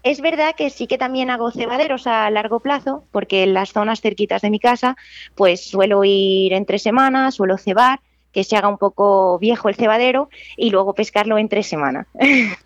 [0.03, 4.01] Es verdad que sí que también hago cebaderos a largo plazo, porque en las zonas
[4.01, 4.97] cerquitas de mi casa,
[5.35, 8.01] pues suelo ir entre semanas, suelo cebar,
[8.33, 12.07] que se haga un poco viejo el cebadero y luego pescarlo en tres semanas.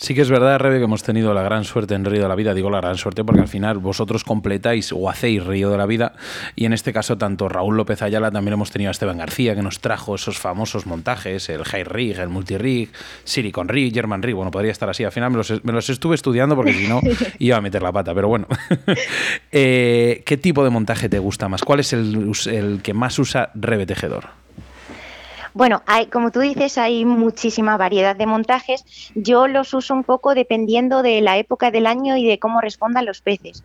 [0.00, 2.36] Sí que es verdad, Rebe, que hemos tenido la gran suerte en Río de la
[2.36, 2.54] Vida.
[2.54, 6.12] Digo la gran suerte porque al final vosotros completáis o hacéis Río de la Vida.
[6.54, 9.62] Y en este caso, tanto Raúl López Ayala, también hemos tenido a Esteban García, que
[9.62, 12.90] nos trajo esos famosos montajes, el High Rig, el Multi Rig,
[13.24, 14.36] Silicon Rig, German Rig.
[14.36, 15.02] Bueno, podría estar así.
[15.02, 17.00] Al final me los, estuve estudiando porque si no
[17.40, 18.14] iba a meter la pata.
[18.14, 18.46] Pero bueno,
[19.50, 21.62] eh, ¿qué tipo de montaje te gusta más?
[21.62, 24.37] ¿Cuál es el, el que más usa Rebe Tejedor?
[25.54, 28.84] Bueno, hay, como tú dices, hay muchísima variedad de montajes.
[29.14, 33.06] Yo los uso un poco dependiendo de la época del año y de cómo respondan
[33.06, 33.64] los peces.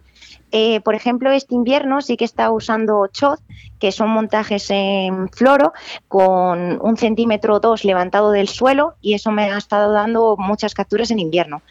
[0.51, 3.39] Eh, por ejemplo, este invierno sí que está usando chod,
[3.83, 5.73] que son montajes en floro
[6.07, 10.73] con un centímetro o dos levantado del suelo y eso me ha estado dando muchas
[10.73, 11.61] capturas en invierno.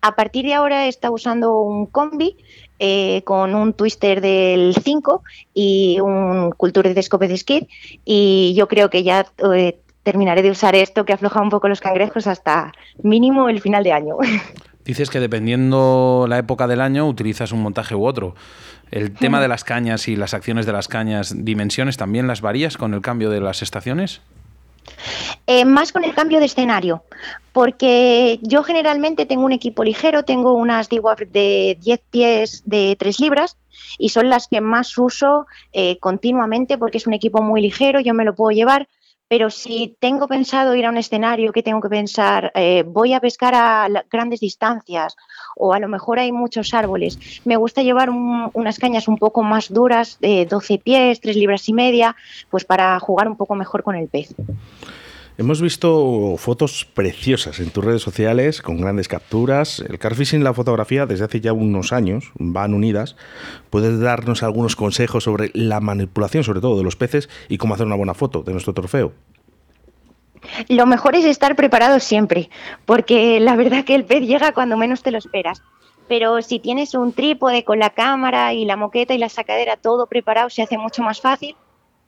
[0.00, 2.36] A partir de ahora está usando un combi
[2.78, 5.24] eh, con un twister del 5
[5.54, 7.64] y un culture de scope de skid
[8.04, 11.80] y yo creo que ya eh, terminaré de usar esto que afloja un poco los
[11.80, 12.70] cangrejos hasta
[13.02, 14.18] mínimo el final de año.
[14.86, 18.36] Dices que dependiendo la época del año utilizas un montaje u otro.
[18.90, 22.76] El tema de las cañas y las acciones de las cañas, dimensiones, ¿también las varías
[22.76, 24.20] con el cambio de las estaciones?
[25.48, 27.02] Eh, más con el cambio de escenario,
[27.52, 33.20] porque yo generalmente tengo un equipo ligero, tengo unas DWAP de 10 pies de 3
[33.20, 33.56] libras
[33.98, 38.14] y son las que más uso eh, continuamente porque es un equipo muy ligero, yo
[38.14, 38.88] me lo puedo llevar,
[39.28, 42.52] pero si tengo pensado ir a un escenario, que tengo que pensar?
[42.54, 45.16] Eh, voy a pescar a grandes distancias
[45.56, 47.18] o a lo mejor hay muchos árboles.
[47.44, 51.72] Me gusta llevar unas cañas un poco más duras, de 12 pies, 3 libras y
[51.72, 52.14] media,
[52.50, 54.34] pues para jugar un poco mejor con el pez.
[55.38, 59.80] Hemos visto fotos preciosas en tus redes sociales con grandes capturas.
[59.86, 63.16] El carfishing y la fotografía desde hace ya unos años van unidas.
[63.68, 67.84] ¿Puedes darnos algunos consejos sobre la manipulación, sobre todo de los peces, y cómo hacer
[67.84, 69.12] una buena foto de nuestro trofeo?
[70.68, 72.48] Lo mejor es estar preparado siempre,
[72.86, 75.60] porque la verdad que el pez llega cuando menos te lo esperas.
[76.08, 80.06] Pero si tienes un trípode con la cámara y la moqueta y la sacadera todo
[80.06, 81.56] preparado, se hace mucho más fácil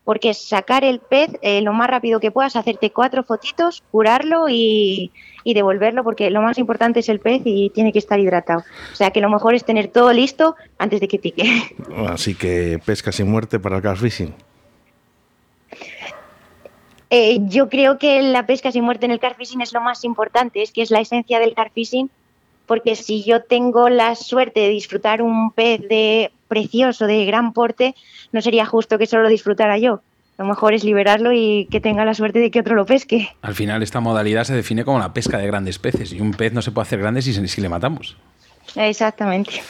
[0.09, 5.13] porque sacar el pez eh, lo más rápido que puedas, hacerte cuatro fotitos, curarlo y,
[5.45, 8.65] devolverlo, porque lo más importante es el pez y tiene que estar hidratado.
[8.91, 11.45] O sea que lo mejor es tener todo listo antes de que pique.
[12.09, 14.35] Así que pesca sin muerte para el carfishing.
[17.11, 20.63] Eh, yo creo que la pesca sin muerte en el carfishing es lo más importante,
[20.63, 22.11] es que es la esencia del carfishing,
[22.65, 27.95] porque si yo tengo la suerte de disfrutar un pez de precioso, de gran porte,
[28.33, 30.01] no sería justo que solo disfrutara yo.
[30.39, 33.29] Lo mejor es liberarlo y que tenga la suerte de que otro lo pesque.
[33.43, 36.53] Al final esta modalidad se define como la pesca de grandes peces y un pez
[36.53, 38.17] no se puede hacer grande si, si le matamos.
[38.77, 39.61] Exactamente.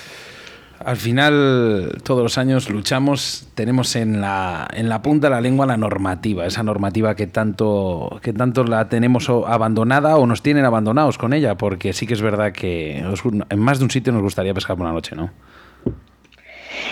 [0.85, 5.66] Al final, todos los años luchamos, tenemos en la, en la punta de la lengua
[5.66, 11.18] la normativa, esa normativa que tanto, que tanto la tenemos abandonada o nos tienen abandonados
[11.18, 14.55] con ella, porque sí que es verdad que en más de un sitio nos gustaría
[14.55, 15.31] pescar por la noche, ¿no?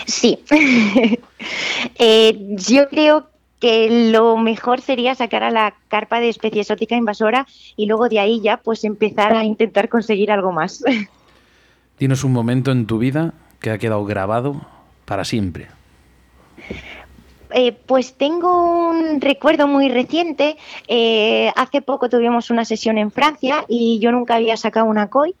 [0.07, 0.39] Sí.
[1.99, 3.27] Eh, yo creo
[3.59, 7.45] que lo mejor sería sacar a la carpa de especie exótica invasora
[7.75, 10.83] y luego de ahí ya pues empezar a intentar conseguir algo más.
[11.97, 14.61] ¿Tienes un momento en tu vida que ha quedado grabado
[15.05, 15.67] para siempre?
[17.51, 20.57] Eh, pues tengo un recuerdo muy reciente.
[20.87, 25.35] Eh, hace poco tuvimos una sesión en Francia y yo nunca había sacado una koi.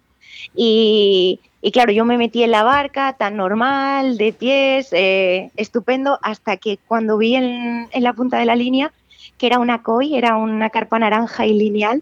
[0.55, 1.39] Y,
[1.73, 6.79] claro, yo me metí en la barca tan normal, de pies, eh, estupendo, hasta que
[6.87, 8.91] cuando vi en, la punta de la línea
[9.37, 12.01] que era una koi, era una carpa naranja y lineal.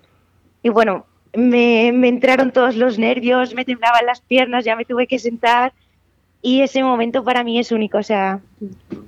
[0.64, 5.06] Y bueno, me, me entraron todos los nervios, me temblaban las piernas, ya me tuve
[5.06, 5.74] que sentar
[6.46, 8.40] y ese momento para mí es único, o sea,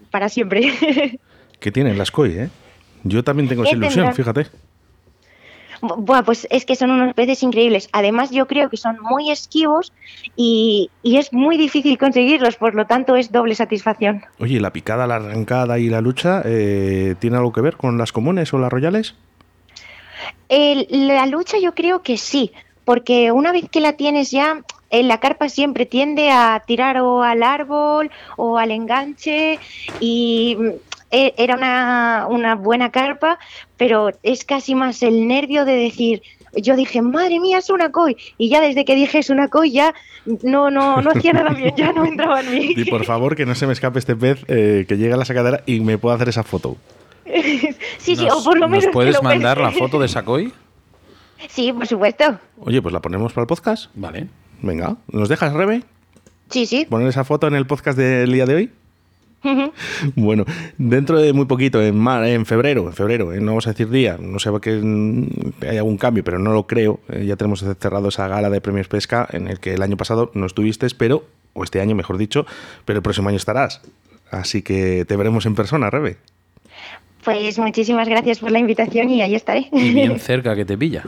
[0.09, 0.73] para siempre.
[1.59, 2.49] ¿Qué tienen las koi, eh?
[3.03, 4.47] Yo también tengo esa ilusión, fíjate.
[5.81, 7.89] Bueno, pues es que son unos peces increíbles.
[7.91, 9.93] Además, yo creo que son muy esquivos
[10.35, 14.23] y, es muy difícil conseguirlos, por lo tanto es doble satisfacción.
[14.39, 18.11] Oye, ¿la picada, la arrancada y la lucha eh, tiene algo que ver con las
[18.11, 19.15] comunes o las royales?
[20.49, 22.51] la lucha yo creo que sí,
[22.85, 27.23] porque una vez que la tienes ya, en la carpa siempre tiende a tirar o
[27.23, 29.59] al árbol o al enganche
[29.99, 30.57] y
[31.11, 33.39] era una, una, buena carpa,
[33.77, 36.21] pero es casi más el nervio de decir,
[36.55, 39.71] yo dije, madre mía, es una koi, y ya desde que dije es una koi
[39.71, 39.93] ya
[40.43, 42.73] no, no, no hacía nada bien, ya no entraba en mí.
[42.75, 45.25] Y por favor que no se me escape este pez, eh, que llegue a la
[45.25, 46.77] sacadera y me pueda hacer esa foto.
[47.97, 48.85] sí, sí, o por lo menos.
[48.85, 50.51] ¿Nos puedes mandar la foto de esa koi?
[51.49, 52.39] Sí, por supuesto.
[52.59, 53.91] Oye, pues la ponemos para el podcast.
[53.95, 54.27] Vale.
[54.61, 55.83] Venga, ¿nos dejas, Rebe?
[56.49, 56.85] Sí, sí.
[56.89, 58.71] ¿Poner esa foto en el podcast del día de hoy?
[60.15, 60.45] bueno,
[60.77, 64.17] dentro de muy poquito, en, en febrero, en febrero, eh, no vamos a decir día,
[64.19, 65.27] no sé que mm,
[65.61, 66.99] hay algún cambio, pero no lo creo.
[67.09, 70.31] Eh, ya tenemos cerrado esa gala de premios pesca en el que el año pasado
[70.33, 72.45] no estuviste, pero, o este año mejor dicho,
[72.85, 73.81] pero el próximo año estarás.
[74.31, 76.17] Así que te veremos en persona, Rebe.
[77.27, 79.67] Pues muchísimas gracias por la invitación y ahí estaré.
[79.73, 81.03] Y bien cerca que te pilla.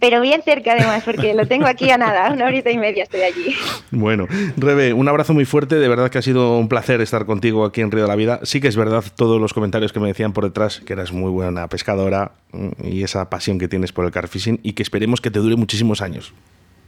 [0.00, 3.20] Pero bien cerca además, porque lo tengo aquí a nada, una horita y media estoy
[3.20, 3.54] allí.
[3.92, 4.26] Bueno,
[4.56, 7.80] Rebe, un abrazo muy fuerte, de verdad que ha sido un placer estar contigo aquí
[7.80, 8.40] en Río de la Vida.
[8.42, 11.30] Sí que es verdad todos los comentarios que me decían por detrás, que eras muy
[11.30, 15.30] buena pescadora mm, y esa pasión que tienes por el carfishing y que esperemos que
[15.30, 16.34] te dure muchísimos años.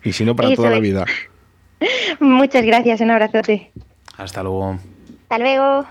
[0.02, 1.04] Y si no, para toda la vida.
[2.18, 3.70] Muchas gracias, un abrazote.
[4.16, 4.80] Hasta luego.
[5.28, 5.86] Hasta luego.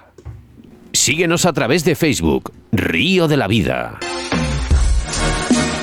[0.94, 4.00] Síguenos a través de Facebook, Río de la Vida.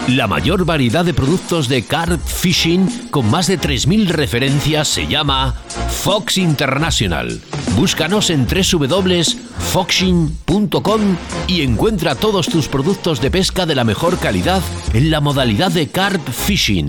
[0.08, 5.54] La mayor variedad de productos de carp fishing con más de 3.000 referencias se llama
[5.90, 7.38] Fox International.
[7.76, 14.62] Búscanos en www.foxing.com y encuentra todos tus productos de pesca de la mejor calidad
[14.94, 16.88] en la modalidad de carp fishing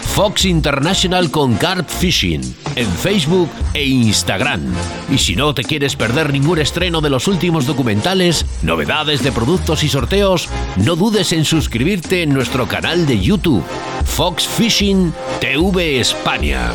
[0.01, 2.41] Fox International con Carp Fishing
[2.75, 4.73] en Facebook e Instagram.
[5.09, 9.83] Y si no te quieres perder ningún estreno de los últimos documentales, novedades de productos
[9.83, 13.63] y sorteos, no dudes en suscribirte en nuestro canal de YouTube,
[14.05, 16.71] Fox Fishing TV España.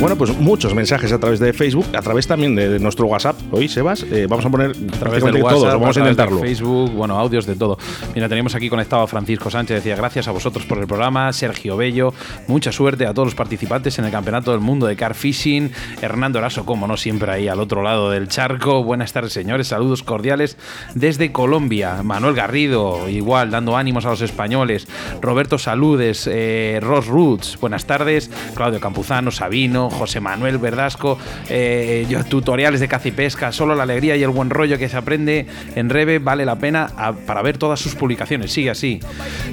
[0.00, 3.36] Bueno, pues muchos mensajes a través de Facebook, a través también de nuestro WhatsApp.
[3.50, 6.40] Hoy, Sebas, eh, vamos a poner a través de todos, vamos a intentarlo.
[6.40, 7.76] Facebook, bueno, audios de todo.
[8.14, 11.76] Mira, teníamos aquí conectado a Francisco Sánchez, decía gracias a vosotros por el programa, Sergio
[11.76, 12.14] Bello,
[12.46, 15.70] mucha suerte a todos los participantes en el Campeonato del Mundo de Car Fishing,
[16.00, 18.82] Hernando Eraso, como no, siempre ahí al otro lado del charco.
[18.82, 20.56] Buenas tardes, señores, saludos cordiales
[20.94, 22.02] desde Colombia.
[22.02, 24.88] Manuel Garrido, igual, dando ánimos a los españoles.
[25.20, 28.30] Roberto Saludes, eh, Ross Roots, buenas tardes.
[28.54, 31.18] Claudio Campuzano, Sabino, José Manuel Verdasco,
[31.48, 34.96] eh, tutoriales de caza y pesca, solo la alegría y el buen rollo que se
[34.96, 36.90] aprende en Rebe vale la pena
[37.26, 38.52] para ver todas sus publicaciones.
[38.52, 39.00] Sigue así.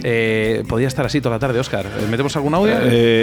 [0.04, 1.86] Eh, podría estar así toda la tarde, Oscar.
[1.86, 2.76] Eh, ¿Metemos algún audio?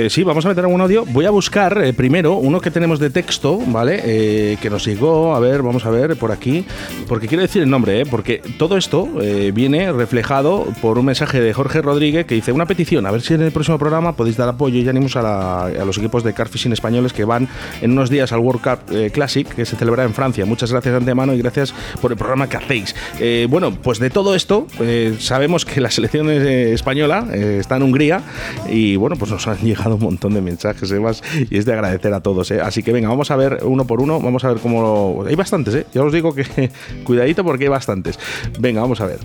[0.09, 1.05] sí, vamos a meter algún audio.
[1.07, 4.57] Voy a buscar primero uno que tenemos de texto, ¿vale?
[4.61, 6.65] que nos llegó, a ver, vamos a ver por aquí,
[7.09, 9.09] porque quiero decir el nombre, porque todo esto
[9.53, 13.35] viene reflejado por un mensaje de Jorge Rodríguez que dice una petición, a ver si
[13.35, 16.73] en el próximo programa podéis dar apoyo y ánimos a, a los equipos de Carfishing
[17.05, 17.49] españoles que van
[17.81, 20.45] en unos días al World Cup eh, Classic que se celebra en Francia.
[20.47, 22.95] Muchas gracias de antemano y gracias por el programa que hacéis.
[23.21, 28.23] Eh, bueno, pues de todo esto eh, sabemos que la selección española está en Hungría
[28.69, 32.13] y bueno, pues nos han llegado un montón de mensajes Evas, y es de agradecer
[32.15, 32.51] a todos.
[32.51, 35.25] Así que venga, vamos a ver uno por uno, vamos a ver cómo...
[35.27, 35.87] Hay bastantes, ¿eh?
[35.93, 36.71] Ya os digo que
[37.05, 38.19] cuidadito porque hay bastantes.
[38.59, 39.19] Venga, vamos a ver.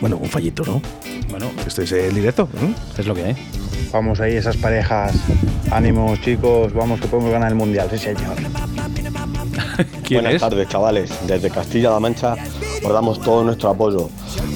[0.00, 0.80] Bueno, un fallito, ¿no?
[1.30, 2.48] Bueno, este es el directo,
[2.98, 3.36] Es lo que hay.
[3.92, 5.12] Vamos ahí, esas parejas.
[5.70, 8.36] Ánimos, chicos, vamos que podemos ganar el mundial, sí, señor.
[10.10, 11.10] Buenas tardes, chavales.
[11.26, 12.34] Desde Castilla-La Mancha
[12.84, 14.08] os damos todo nuestro apoyo,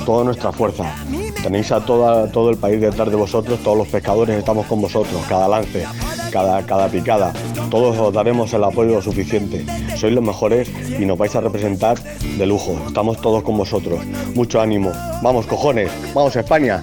[0.06, 0.94] toda nuestra fuerza.
[1.42, 5.20] Tenéis a toda, todo el país detrás de vosotros, todos los pescadores estamos con vosotros,
[5.28, 5.84] cada lance,
[6.30, 7.32] cada, cada picada.
[7.70, 9.66] Todos os daremos el apoyo suficiente.
[9.96, 12.80] Sois los mejores y nos vais a representar de lujo.
[12.86, 14.00] Estamos todos con vosotros.
[14.34, 14.92] Mucho ánimo.
[15.22, 15.90] Vamos, cojones.
[16.14, 16.82] Vamos, España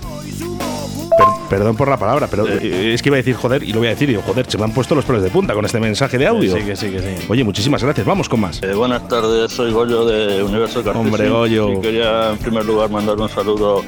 [1.49, 3.88] perdón por la palabra, pero eh, es que iba a decir joder y lo voy
[3.88, 4.09] a decir.
[4.09, 6.28] Y digo, joder, se me han puesto los pelos de punta con este mensaje de
[6.28, 6.55] audio.
[6.55, 7.26] Sí, que sí, que sí.
[7.30, 8.05] Oye, muchísimas gracias.
[8.05, 8.61] Vamos con más.
[8.63, 11.01] Eh, buenas tardes, soy Goyo de Universo Cartesio.
[11.01, 11.74] Hombre, Goyo.
[11.74, 13.84] Y quería en primer lugar mandar un saludo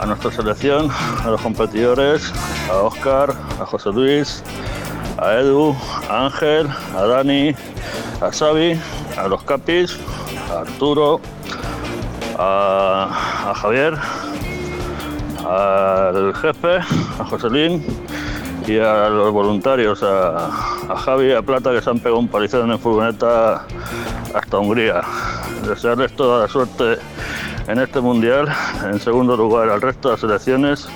[0.00, 0.88] a nuestra selección,
[1.24, 2.32] a los competidores,
[2.70, 4.42] a Oscar, a José Luis,
[5.18, 5.76] a Edu,
[6.08, 7.54] a Ángel, a Dani,
[8.20, 8.78] a Xavi,
[9.16, 9.98] a los Capis,
[10.50, 11.20] a Arturo,
[12.38, 13.94] a, a Javier,
[15.50, 16.76] al jefe,
[17.18, 17.84] a Joselín
[18.66, 20.46] y a los voluntarios, a,
[20.88, 23.64] a Javi y a Plata que se han pegado un palizón en furgoneta
[24.34, 25.02] hasta Hungría.
[25.66, 26.98] Desearles toda la suerte
[27.66, 28.48] en este mundial,
[28.84, 30.88] en segundo lugar al resto de las selecciones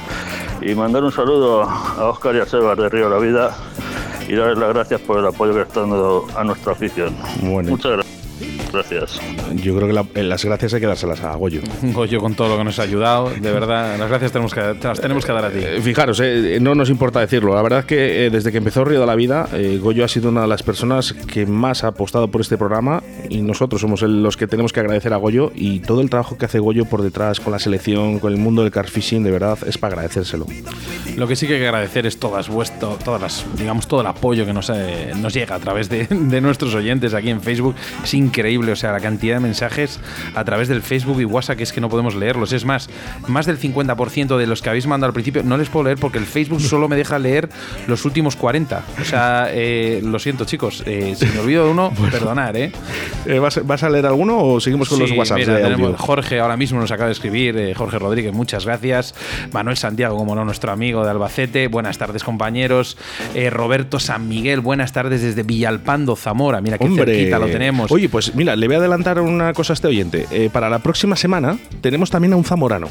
[0.61, 3.55] y mandar un saludo a Oscar y a Sebas de Río La Vida
[4.29, 7.15] y darles las gracias por el apoyo que están dando a nuestra afición.
[7.43, 8.24] Muchas gracias.
[8.75, 9.21] Gracias.
[9.55, 11.61] Yo creo que eh, las gracias hay que dárselas a Goyo.
[11.83, 15.01] Goyo con todo lo que nos ha ayudado, de verdad, las gracias tenemos que, las
[15.01, 15.61] tenemos que dar a ti.
[15.63, 17.55] Eh, fijaros, eh, no nos importa decirlo.
[17.55, 19.49] La verdad es que desde que empezó Río de la Vida,
[19.81, 23.43] Goyo ha sido una de las personas que más ha apostado por este programa y
[23.43, 26.59] nosotros somos los que tenemos que agradecer a Goyo y todo el trabajo que hace
[26.59, 29.79] Goyo por detrás con la selección, con el mundo del car fishing, de verdad es
[29.79, 30.47] para agradecérselo.
[31.17, 34.09] Lo que sí que hay que agradecer es todas vuestro, todas las, digamos, todo el
[34.09, 34.73] apoyo que nos,
[35.17, 37.77] nos llega a través de, de nuestros oyentes aquí en Facebook.
[38.03, 40.01] Es increíble o sea, la cantidad de mensajes
[40.35, 42.53] a través del Facebook y WhatsApp que es que no podemos leerlos.
[42.53, 42.89] Es más,
[43.29, 46.19] más del 50% de los que habéis mandado al principio no les puedo leer porque
[46.19, 47.49] el Facebook solo me deja leer
[47.87, 48.85] los últimos 40.
[49.01, 52.73] O sea, eh, lo siento chicos, eh, si me olvido de uno, perdonar, ¿eh?
[53.27, 53.39] ¿eh?
[53.39, 55.41] ¿vas, a leer alguno o seguimos con los WhatsApp?
[55.99, 59.15] Jorge ahora mismo nos acaba de escribir, Jorge Rodríguez, muchas gracias.
[59.53, 62.97] Manuel Santiago, como no, nuestro amigo de Albacete, buenas tardes compañeros.
[63.51, 67.91] Roberto San Miguel, buenas tardes desde Villalpando, Zamora, mira qué cerquita lo tenemos.
[67.91, 70.27] Oye, pues mira, le voy a adelantar una cosa a este oyente.
[70.31, 72.89] Eh, para la próxima semana tenemos también a un zamorano.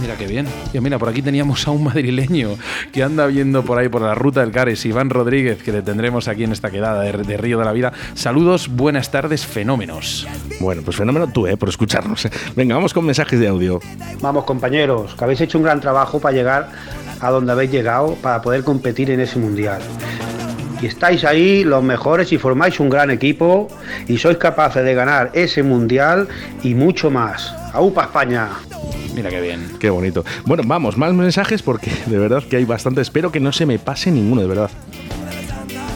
[0.00, 0.46] Mira qué bien.
[0.72, 2.56] Y mira, por aquí teníamos a un madrileño
[2.92, 6.28] que anda viendo por ahí por la ruta del Cares, Iván Rodríguez, que le tendremos
[6.28, 7.92] aquí en esta quedada de, Río de la Vida.
[8.14, 10.26] Saludos, buenas tardes, fenómenos.
[10.60, 12.28] Bueno, pues fenómeno tú, eh, por escucharnos.
[12.54, 13.80] Venga, vamos con mensajes de audio.
[14.20, 16.70] Vamos, compañeros, que habéis hecho un gran trabajo para llegar
[17.20, 19.80] a donde habéis llegado para poder competir en ese mundial
[20.80, 23.68] y estáis ahí los mejores y formáis un gran equipo
[24.08, 26.28] y sois capaces de ganar ese mundial
[26.62, 27.54] y mucho más.
[27.72, 28.48] ¡Aupa España!
[29.14, 29.72] Mira qué bien.
[29.80, 30.24] Qué bonito.
[30.44, 33.00] Bueno, vamos, más mensajes porque de verdad que hay bastante.
[33.00, 34.70] Espero que no se me pase ninguno, de verdad.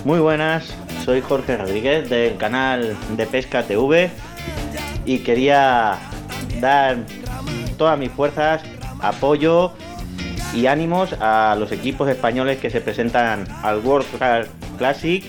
[0.04, 0.74] Muy buenas,
[1.04, 4.10] soy Jorge Rodríguez del canal de Pesca TV
[5.04, 5.98] y quería
[6.60, 6.98] dar
[7.76, 8.62] todas mis fuerzas,
[9.02, 9.72] apoyo
[10.54, 14.06] y ánimos a los equipos españoles que se presentan al World
[14.80, 15.22] Classic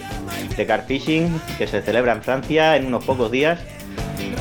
[0.56, 3.60] de Car Fishing que se celebra en Francia en unos pocos días.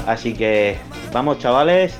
[0.06, 0.76] Así que
[1.12, 1.98] vamos chavales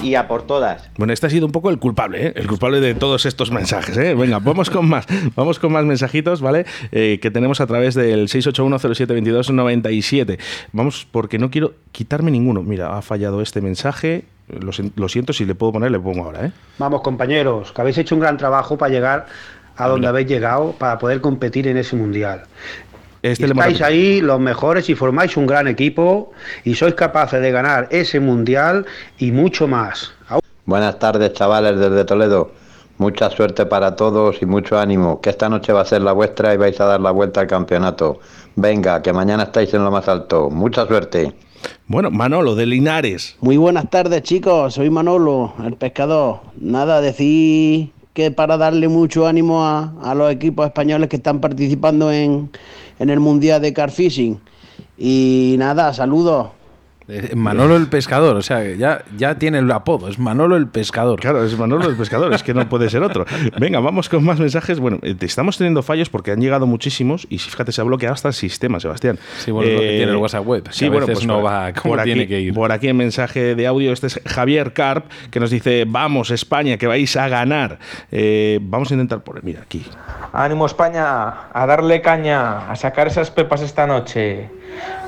[0.00, 0.88] y a por todas.
[0.96, 2.32] Bueno, este ha sido un poco el culpable, ¿eh?
[2.36, 3.96] el culpable de todos estos mensajes.
[3.96, 4.14] ¿eh?
[4.14, 6.66] Venga, vamos con más, vamos con más mensajitos, ¿vale?
[6.92, 10.38] Eh, que tenemos a través del 681072297.
[10.70, 12.62] Vamos, porque no quiero quitarme ninguno.
[12.62, 14.22] Mira, ha fallado este mensaje.
[14.48, 16.46] Lo, lo, siento, si le puedo poner, le pongo ahora.
[16.46, 16.52] ¿eh?
[16.78, 19.26] Vamos, compañeros, que habéis hecho un gran trabajo para llegar
[19.78, 22.42] a donde habéis llegado para poder competir en ese mundial.
[23.22, 26.32] Este estáis ahí los mejores y formáis un gran equipo
[26.64, 28.86] y sois capaces de ganar ese mundial
[29.18, 30.12] y mucho más.
[30.66, 32.52] Buenas tardes chavales desde Toledo.
[32.98, 36.52] Mucha suerte para todos y mucho ánimo, que esta noche va a ser la vuestra
[36.52, 38.18] y vais a dar la vuelta al campeonato.
[38.56, 40.50] Venga, que mañana estáis en lo más alto.
[40.50, 41.32] Mucha suerte.
[41.86, 43.36] Bueno, Manolo, de Linares.
[43.40, 44.74] Muy buenas tardes, chicos.
[44.74, 46.40] Soy Manolo, el pescador.
[46.60, 52.50] Nada, decir que para darle mucho ánimo a, los equipos españoles que están participando en,
[52.98, 54.40] en el Mundial de Car Fishing.
[54.98, 56.48] Y nada, saludos.
[57.10, 61.18] Eh, Manolo el pescador, o sea, ya, ya tiene el apodo, es Manolo el pescador.
[61.20, 63.24] Claro, es Manolo el pescador, es que no puede ser otro.
[63.58, 64.78] Venga, vamos con más mensajes.
[64.78, 68.28] Bueno, eh, estamos teniendo fallos porque han llegado muchísimos y fíjate, se ha bloqueado hasta
[68.28, 69.18] el sistema, Sebastián.
[69.38, 71.46] Sí, bueno, lo que tiene el WhatsApp web, que Sí, a bueno, pues no por-
[71.46, 72.52] va como por tiene aquí, que ir.
[72.54, 76.76] Por aquí en mensaje de audio, este es Javier Carp, que nos dice, vamos España,
[76.76, 77.78] que vais a ganar.
[78.12, 79.82] Eh, vamos a intentar poner, mira, aquí.
[80.34, 84.50] Ánimo España, a darle caña, a sacar esas pepas esta noche.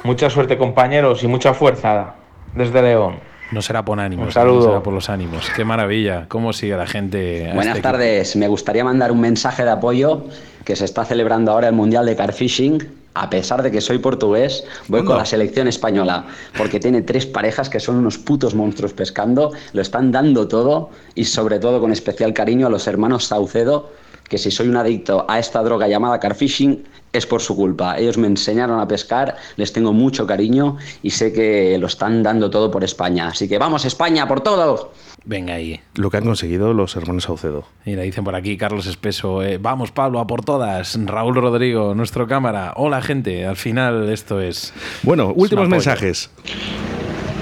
[0.04, 2.14] Mucha suerte compañeros y mucha fuerza
[2.54, 3.16] desde León.
[3.52, 4.56] No será por ánimos, Un saludo.
[4.58, 5.50] no será por los ánimos.
[5.56, 7.50] Qué maravilla, cómo sigue la gente.
[7.50, 10.24] a Buenas este tardes, me gustaría mandar un mensaje de apoyo
[10.64, 13.00] que se está celebrando ahora el Mundial de Carfishing.
[13.12, 17.68] A pesar de que soy portugués, voy con la selección española, porque tiene tres parejas
[17.68, 22.32] que son unos putos monstruos pescando, lo están dando todo y sobre todo con especial
[22.32, 23.90] cariño a los hermanos Saucedo,
[24.28, 27.98] que si soy un adicto a esta droga llamada carfishing es por su culpa.
[27.98, 32.50] Ellos me enseñaron a pescar, les tengo mucho cariño y sé que lo están dando
[32.50, 33.28] todo por España.
[33.28, 34.92] Así que vamos España por todo.
[35.24, 35.80] Venga ahí.
[35.94, 37.64] Lo que han conseguido los hermanos Saucedo.
[37.84, 40.98] Y le dicen por aquí Carlos Espeso, eh, vamos Pablo, a por todas.
[41.04, 42.72] Raúl Rodrigo, nuestro cámara.
[42.76, 44.72] Hola gente, al final esto es...
[45.02, 46.30] Bueno, últimos mensajes.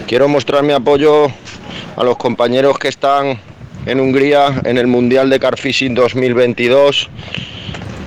[0.06, 1.26] Quiero mostrar mi apoyo
[1.96, 3.38] a los compañeros que están
[3.86, 7.08] en Hungría en el Mundial de Carfishing 2022,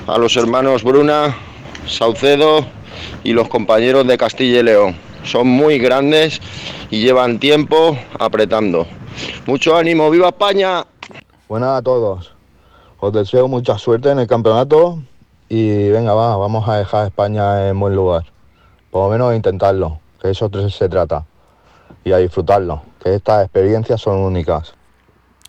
[0.07, 1.35] a los hermanos Bruna,
[1.87, 2.65] Saucedo
[3.23, 4.95] y los compañeros de Castilla y León.
[5.23, 6.41] Son muy grandes
[6.89, 8.87] y llevan tiempo apretando.
[9.45, 10.85] Mucho ánimo, viva España.
[11.47, 12.33] Buenas a todos.
[12.99, 14.99] Os deseo mucha suerte en el campeonato
[15.49, 18.25] y venga, va, vamos a dejar a España en buen lugar.
[18.89, 21.25] Por lo menos intentarlo, que eso se trata.
[22.03, 24.73] Y a disfrutarlo, que estas experiencias son únicas.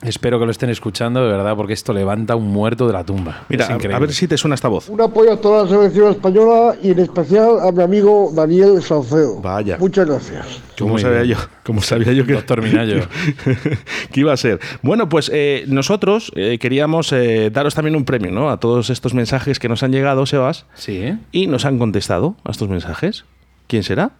[0.02, 3.44] Espero que lo estén escuchando de verdad porque esto levanta un muerto de la tumba.
[3.48, 4.88] Mira, a, ver si te suena esta voz.
[4.88, 9.40] Un apoyo a toda la selección española y en especial a mi amigo Daniel Sauceo.
[9.40, 9.78] Vaya.
[9.78, 10.60] Muchas gracias.
[10.76, 11.36] ¿Cómo Muy sabía bien.
[11.38, 11.44] yo?
[11.62, 13.06] ¿Cómo sabía yo que Doctor Minayo.
[14.12, 14.58] que iba a ser?
[14.82, 18.50] Bueno, pues eh, nosotros eh, queríamos eh, daros también un premio, ¿no?
[18.50, 20.66] A todos estos mensajes que nos han llegado, Sebas.
[20.74, 21.16] Sí.
[21.30, 23.24] Y nos han contestado a estos mensajes.
[23.68, 24.10] ¿Quién será?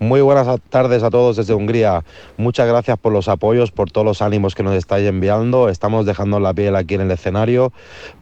[0.00, 2.04] Muy buenas tardes a todos desde Hungría.
[2.36, 5.68] Muchas gracias por los apoyos, por todos los ánimos que nos estáis enviando.
[5.68, 7.72] Estamos dejando la piel aquí en el escenario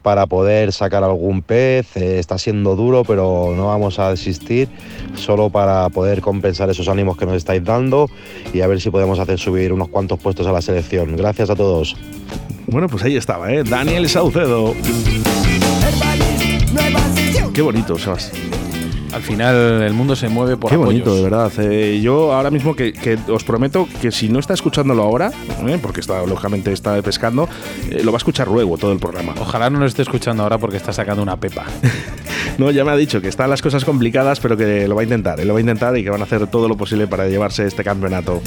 [0.03, 1.97] para poder sacar algún pez.
[1.97, 4.69] Eh, está siendo duro, pero no vamos a desistir,
[5.15, 8.07] solo para poder compensar esos ánimos que nos estáis dando
[8.53, 11.15] y a ver si podemos hacer subir unos cuantos puestos a la selección.
[11.15, 11.97] Gracias a todos.
[12.67, 13.63] Bueno, pues ahí estaba, ¿eh?
[13.63, 14.73] Daniel Saucedo.
[17.53, 18.31] Qué bonito, Sebas.
[19.13, 20.91] Al final el mundo se mueve por Qué apoyos.
[21.03, 21.51] bonito, de verdad.
[21.59, 25.31] Eh, yo ahora mismo que, que os prometo que si no está escuchándolo ahora,
[25.67, 25.77] ¿eh?
[25.81, 27.47] porque está lógicamente está pescando,
[27.89, 29.35] eh, lo va a escuchar luego todo el programa.
[29.39, 31.65] Ojalá no lo esté escuchando ahora porque está sacando una pepa.
[32.57, 35.03] No, ya me ha dicho que están las cosas complicadas, pero que lo va a
[35.05, 35.43] intentar.
[35.43, 37.83] Lo va a intentar y que van a hacer todo lo posible para llevarse este
[37.83, 38.43] campeonato.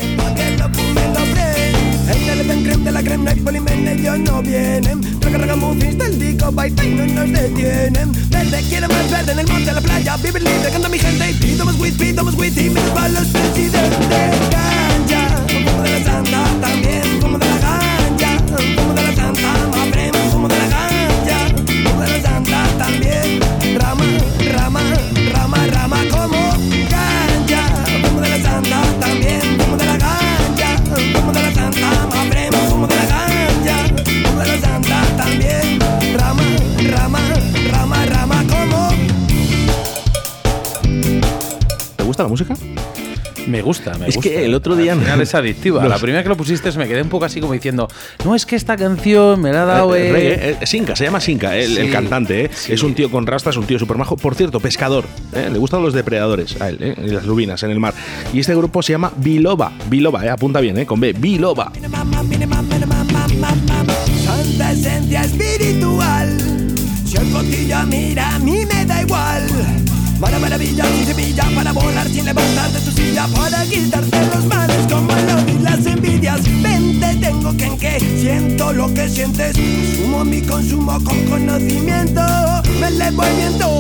[2.86, 5.20] El de la creme, no hay polimen, ellos no vienen.
[5.20, 8.12] Raga, raga, muffins del disco, baita y no nos detienen.
[8.30, 11.30] Verde, quiero más verde en el monte, en la playa, vivir libre, canta mi gente.
[11.32, 14.85] Y pido más weed, pido más weed y menos para los presidentes.
[42.16, 42.54] Gusta la música?
[43.46, 44.28] Me gusta, me Es gusta.
[44.28, 45.80] que el otro día- Al final es adictiva.
[45.80, 47.86] Los- La primera que lo pusiste me quedé un poco así como diciendo,
[48.24, 49.94] no, es que esta canción me la ha dado...
[49.94, 50.56] Eh, eh".
[50.60, 52.46] eh, Sinca, se llama Sinca, el, cantante.
[52.46, 52.50] ¿eh?
[52.68, 54.16] Es un tío con rastas, un tío súper majo.
[54.16, 55.04] Por cierto, pescador.
[55.32, 55.48] ¿eh?
[55.52, 56.96] Le gustan los depredadores a él, ¿eh?
[57.06, 57.94] y las lubinas en el mar.
[58.32, 59.70] Y este grupo se llama Biloba.
[59.88, 60.30] Biloba, ¿eh?
[60.30, 60.86] apunta bien, ¿eh?
[60.86, 61.12] con B.
[61.12, 61.70] Biloba.
[64.24, 66.36] Santa esencia espiritual.
[67.04, 68.38] Si el cotillo mira, a
[70.18, 73.26] Mala maravilla, mi semilla para volar sin levantar de tu silla.
[73.28, 76.40] Para quitarte los males como el y las envidias.
[76.62, 79.56] Vente, tengo que en que siento lo que sientes.
[79.96, 82.22] Sumo mi consumo con conocimiento.
[82.80, 83.75] Me elevo viento,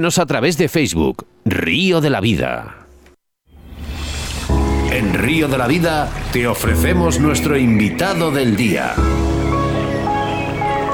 [0.00, 2.86] Síguenos a través de Facebook, Río de la Vida.
[5.12, 8.94] Río de la Vida te ofrecemos nuestro invitado del día.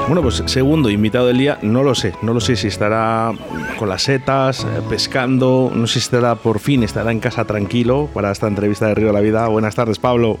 [0.07, 3.31] Bueno, pues segundo invitado del día, no lo sé, no lo sé si estará
[3.79, 8.09] con las setas, eh, pescando, no sé si estará por fin, estará en casa tranquilo
[8.13, 9.47] para esta entrevista de Río de la Vida.
[9.47, 10.37] Buenas tardes, Pablo.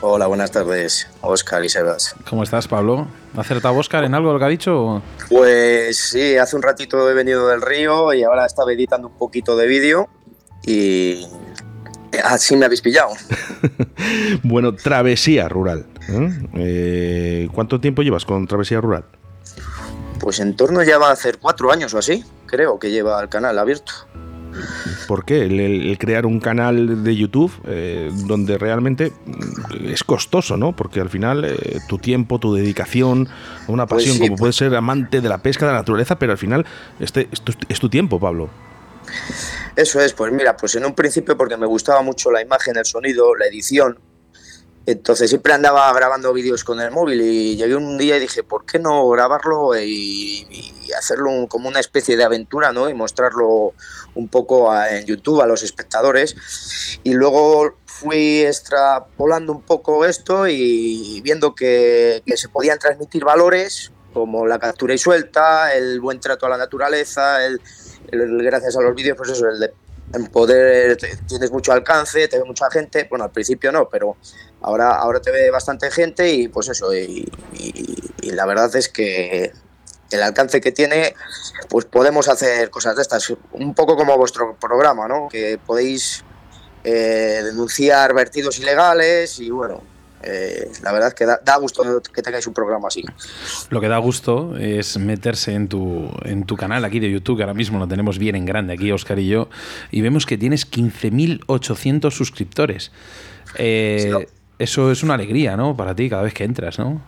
[0.00, 2.14] Hola, buenas tardes, Oscar y Sebas.
[2.28, 3.08] ¿Cómo estás, Pablo?
[3.36, 5.02] ¿Ha acertado Oscar en algo lo que ha dicho?
[5.28, 9.56] Pues sí, hace un ratito he venido del río y ahora estaba editando un poquito
[9.56, 10.08] de vídeo
[10.64, 11.26] y
[12.24, 13.10] así me habéis pillado.
[14.42, 15.86] bueno, travesía rural.
[16.08, 16.30] ¿eh?
[16.54, 19.04] Eh, ¿Cuánto tiempo llevas con travesía rural?
[20.20, 23.28] Pues en torno ya va a hacer cuatro años o así, creo que lleva el
[23.28, 23.92] canal abierto.
[25.06, 25.42] ¿Por qué?
[25.42, 30.74] El, el crear un canal de YouTube eh, donde realmente mm, es costoso, ¿no?
[30.74, 33.28] Porque al final eh, tu tiempo, tu dedicación,
[33.68, 36.18] una Pues pasión sí, como pues- puede ser amante de la pesca, de la naturaleza,
[36.18, 36.66] pero al final
[37.00, 38.48] este es tu, es tu tiempo, Pablo.
[39.76, 42.84] Eso es, pues mira, pues en un principio porque me gustaba mucho la imagen, el
[42.84, 43.98] sonido, la edición.
[44.88, 48.64] Entonces siempre andaba grabando vídeos con el móvil y llegué un día y dije, ¿por
[48.64, 50.46] qué no grabarlo y,
[50.96, 52.88] hacerlo como una especie de aventura, ¿no?
[52.88, 53.74] Y mostrarlo
[54.14, 56.34] un poco a- en YouTube a los espectadores.
[57.04, 64.46] Y luego fui extrapolando un poco esto y viendo que, se podían transmitir valores como
[64.46, 67.60] la captura y suelta, el buen trato a la naturaleza, el,
[68.10, 69.74] el- gracias a los vídeos, pues eso, el de
[70.14, 74.16] en poder te- tienes mucho alcance, te ve mucha gente, bueno, al principio no, pero
[74.62, 78.88] ahora, ahora te ve bastante gente y pues eso, y, y- y la verdad es
[78.88, 79.52] que
[80.10, 81.14] el alcance que tiene,
[81.68, 85.28] pues podemos hacer cosas de estas, un poco como vuestro programa, ¿no?
[85.28, 86.24] Que podéis
[86.84, 89.82] eh, denunciar vertidos ilegales y bueno,
[90.22, 93.04] eh, la verdad que da, da gusto que tengáis un programa así.
[93.70, 97.42] Lo que da gusto es meterse en tu, en tu canal aquí de YouTube, que
[97.44, 99.48] ahora mismo lo tenemos bien en grande aquí, Oscar y yo,
[99.90, 102.90] y vemos que tienes 15.800 suscriptores.
[103.56, 104.26] Eh,
[104.58, 105.76] Eso es una alegría, ¿no?
[105.76, 107.00] Para ti cada vez que entras, ¿no?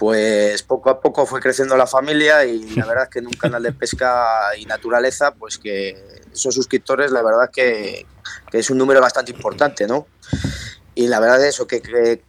[0.00, 3.62] pues poco a poco fue creciendo la familia y la verdad que en un canal
[3.62, 4.24] de pesca
[4.58, 8.06] y naturaleza, pues que esos suscriptores, la verdad que,
[8.50, 10.06] que es un número bastante importante, ¿no?
[11.04, 12.22] Y la verdad es eso, que, que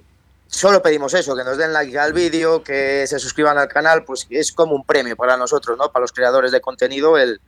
[0.48, 4.28] solo pedimos eso, que nos den like al vídeo, que se suscriban al canal, pues
[4.30, 5.92] es como un premio para nosotros, ¿no?
[5.92, 7.40] Para los creadores de contenido, el,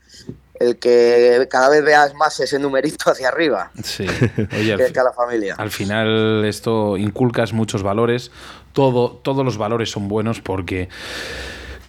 [0.59, 4.05] el que cada vez veas más ese numerito hacia arriba, Sí.
[4.57, 5.55] Oye, al que, fi- que a la familia.
[5.57, 8.31] Al final esto inculcas muchos valores,
[8.73, 10.89] todo, todos los valores son buenos porque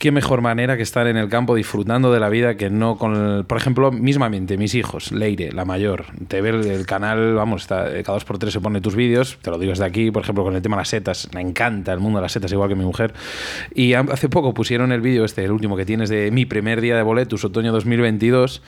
[0.05, 3.17] qué mejor manera que estar en el campo disfrutando de la vida que no con,
[3.39, 7.63] el- por ejemplo, mismamente mis hijos, Leire, la mayor, te ve el, el canal, vamos,
[7.63, 10.11] está, eh, cada dos por tres se pone tus vídeos, te lo digo desde aquí,
[10.11, 12.53] por ejemplo, con el tema de las setas, me encanta el mundo de las setas,
[12.53, 13.15] igual que mi mujer,
[13.75, 16.83] y ha- hace poco pusieron el vídeo este, el último que tienes de mi primer
[16.83, 18.61] día de boletus, otoño 2022,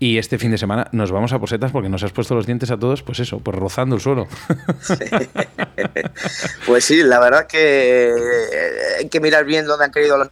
[0.00, 2.46] y este fin de semana nos vamos a por setas porque nos has puesto los
[2.46, 4.26] dientes a todos, pues eso, pues rozando el suelo.
[6.66, 8.14] Pues sí, la verdad que eh,
[9.00, 10.28] hay que mirar bien dónde han caído las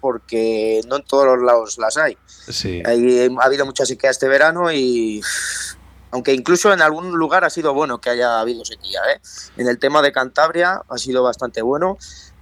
[0.00, 2.16] porque no en todos los lados las hay.
[2.48, 2.82] Sí.
[2.84, 5.20] Hay- ha habido mucha sequía este verano y
[6.10, 9.00] aunque incluso en algún lugar ha sido bueno que haya habido sequía.
[9.14, 9.20] ¿eh?
[9.56, 11.98] En el tema de Cantabria ha sido bastante bueno,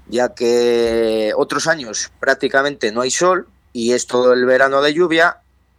[0.08, 5.38] ya que otros años prácticamente no hay sol y es todo el verano de lluvia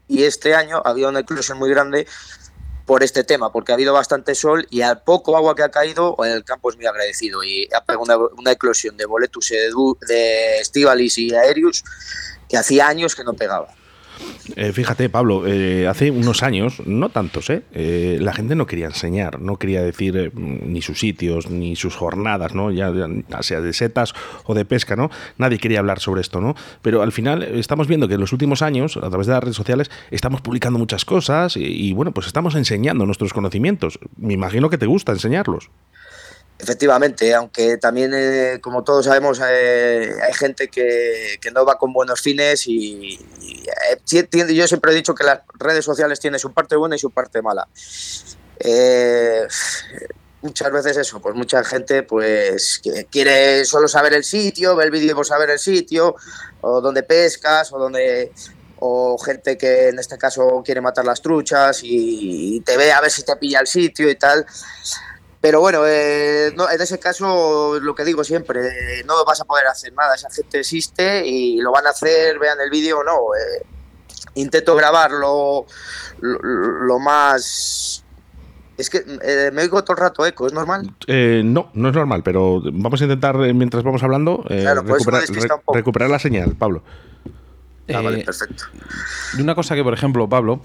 [0.10, 2.08] y este año ha habido una eclosión muy grande
[2.88, 6.16] por este tema, porque ha habido bastante sol y al poco agua que ha caído,
[6.24, 9.50] el campo es muy agradecido y ha pegado una, eclosión de Boletus,
[10.08, 11.84] de Estivalis y Aerius
[12.48, 13.68] que hacía años que no pegaba.
[14.55, 17.63] Eh, fíjate, Pablo, eh, hace unos años, no tantos, ¿eh?
[17.74, 21.95] Eh, la gente no quería enseñar, no quería decir eh, ni sus sitios, ni sus
[21.95, 22.72] jornadas, ¿no?
[22.72, 23.07] Ya, ya
[23.41, 24.13] sea de setas
[24.45, 25.09] o de pesca, ¿no?
[25.38, 26.55] Nadie quería hablar sobre esto, ¿no?
[26.82, 29.43] Pero al final eh, estamos viendo que en los últimos años, a través de las
[29.43, 33.99] redes sociales, estamos publicando muchas cosas y, y, bueno, pues estamos enseñando nuestros conocimientos.
[34.18, 35.70] Me imagino que te gusta enseñarlos.
[36.60, 41.93] Efectivamente, aunque también, eh, como todos sabemos, eh, hay gente que, que no va con
[41.93, 43.14] buenos fines y,
[43.91, 47.12] eh, yo siempre he dicho que las redes sociales tienen su parte buena y su
[47.12, 47.68] parte mala.
[50.41, 54.91] Muchas veces eso, pues mucha gente pues que quiere solo saber el sitio, ver el
[54.91, 56.16] vídeo por saber el sitio,
[56.62, 58.32] o donde pescas, o donde
[58.80, 63.10] o gente que en este caso quiere matar las truchas y te ve a ver
[63.10, 64.45] si te pilla el sitio y tal.
[65.40, 68.68] Pero bueno, eh, no, en ese caso lo que digo siempre,
[69.00, 72.40] eh, no vas a poder hacer nada, esa gente existe y lo van a hacer,
[72.40, 73.14] vean el vídeo o no.
[73.36, 73.66] eh,
[74.36, 75.66] intento grabarlo
[76.20, 78.04] lo, lo más...
[78.78, 80.94] Es que eh, me oigo todo el rato eco, ¿es normal?
[81.08, 84.98] Eh, no, no es normal, pero vamos a intentar, mientras vamos hablando, eh, Claro, por
[85.00, 85.74] eso me recuperar, despista un poco.
[85.78, 86.84] recuperar la señal, Pablo.
[87.92, 88.66] Ah, vale, perfecto.
[89.36, 90.62] Y una cosa que, por ejemplo, Pablo,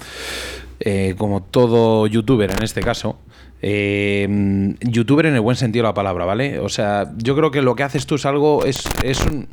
[0.81, 3.19] eh, como todo youtuber en este caso,
[3.63, 6.59] eh, youtuber en el buen sentido de la palabra, ¿vale?
[6.59, 9.49] O sea, yo creo que lo que haces tú es algo, es, es un,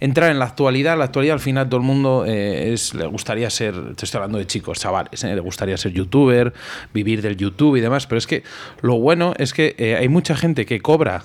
[0.00, 0.98] entrar en la actualidad.
[0.98, 4.38] La actualidad al final todo el mundo eh, es, le gustaría ser, te estoy hablando
[4.38, 6.52] de chicos, chavales, eh, le gustaría ser youtuber,
[6.92, 8.42] vivir del YouTube y demás, pero es que
[8.80, 11.24] lo bueno es que eh, hay mucha gente que cobra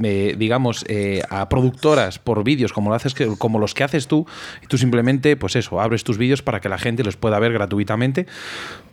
[0.00, 0.84] eh, digamos,
[1.28, 4.26] a productoras por vídeos como, lo haces que, como los que haces tú,
[4.62, 7.52] y tú simplemente, pues eso, abres tus vídeos para que la gente los pueda ver
[7.52, 8.28] gratuitamente,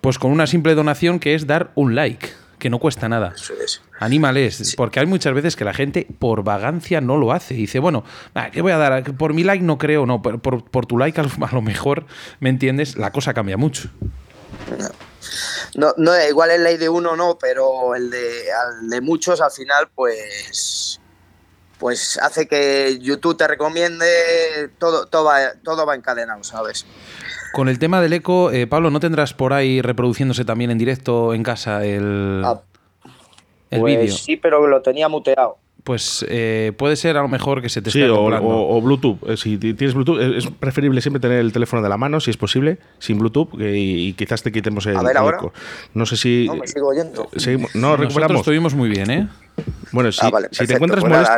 [0.02, 2.30] pues con una simple donación que es dar un like,
[2.66, 3.36] que no cuesta nada.
[4.00, 7.54] Anímales, porque hay muchas veces que la gente por vagancia no lo hace.
[7.54, 8.04] Dice, bueno,
[8.34, 9.04] ah, ¿qué voy a dar?
[9.16, 12.08] Por mi like no creo, no, por, por- por tu like a lo, mejor,
[12.40, 12.96] ¿me entiendes?
[12.98, 13.92] La cosa cambia mucho.
[15.76, 19.52] No, no, igual el ley de uno no, pero el de, al de muchos al
[19.52, 21.00] final, pues,
[21.78, 26.88] pues hace que YouTube te recomiende, todo, todo, va, todo va encadenado, ¿sabes?
[27.56, 31.34] Con el tema del eco, eh, Pablo, ¿no tendrás por ahí reproduciéndose también en directo
[31.34, 32.44] en casa el,
[33.72, 34.12] el Pues vídeo?
[34.14, 35.58] sí, pero lo tenía muteado.
[35.86, 38.82] Pues eh, puede ser a lo mejor que se te Sí, esté o, o- o
[38.82, 39.20] Bluetooth.
[39.30, 42.30] Eh, Si ti- tienes Bluetooth, es preferible siempre tener el teléfono de la mano, si
[42.32, 45.38] es posible, sin Bluetooth, que- y, quizás te quitemos el, A ver, el ahora.
[45.38, 45.54] eco.
[45.94, 46.48] No sé si.
[46.48, 47.30] No, me sigo oyendo.
[47.38, 48.40] seguimos- no, Nosotros recuperamos.
[48.42, 49.30] estuvimos muy bien, ¿eh?
[49.94, 51.34] Bueno, si, Ah, vale, si te encuentras pues molesto,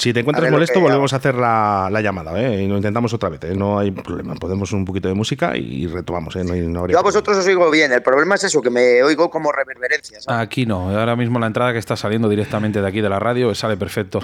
[0.00, 2.62] si te encuentras molesto, que volvemos a hacer la, la llamada, ¿eh?
[2.62, 3.54] Y lo intentamos otra vez, ¿eh?
[3.54, 4.34] No hay problema.
[4.34, 6.44] Podemos un poquito de música y retomamos, ¿eh?
[6.44, 8.70] No, hay- no habría Yo a vosotros os oigo bien, el problema es eso, que
[8.70, 10.24] me oigo como reverberencias.
[10.28, 13.54] Aquí no, ahora mismo la entrada que está saliendo directamente de aquí de la radio
[13.54, 14.20] sale perfecto.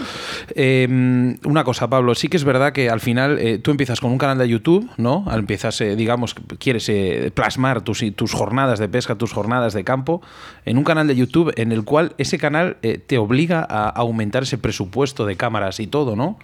[0.54, 4.10] Eh, una cosa, Pablo, sí que es verdad que al final eh, tú empiezas con
[4.10, 5.24] un canal de YouTube, ¿no?
[5.32, 10.22] Empiezas, eh, digamos, quieres eh, plasmar tus, tus jornadas de pesca, tus jornadas de campo,
[10.64, 14.44] en un canal de YouTube en el cual ese canal eh, te obliga a aumentar
[14.44, 15.36] ese presupuesto de
[15.80, 16.38] y todo, ¿no?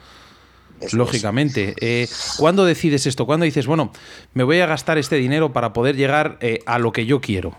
[0.92, 1.74] Lógicamente.
[1.80, 2.08] Eh,
[2.38, 3.24] ¿Cuándo decides esto?
[3.24, 3.92] ¿Cuándo dices, bueno,
[4.34, 7.54] me voy a gastar este dinero para poder llegar eh, a lo que yo quiero?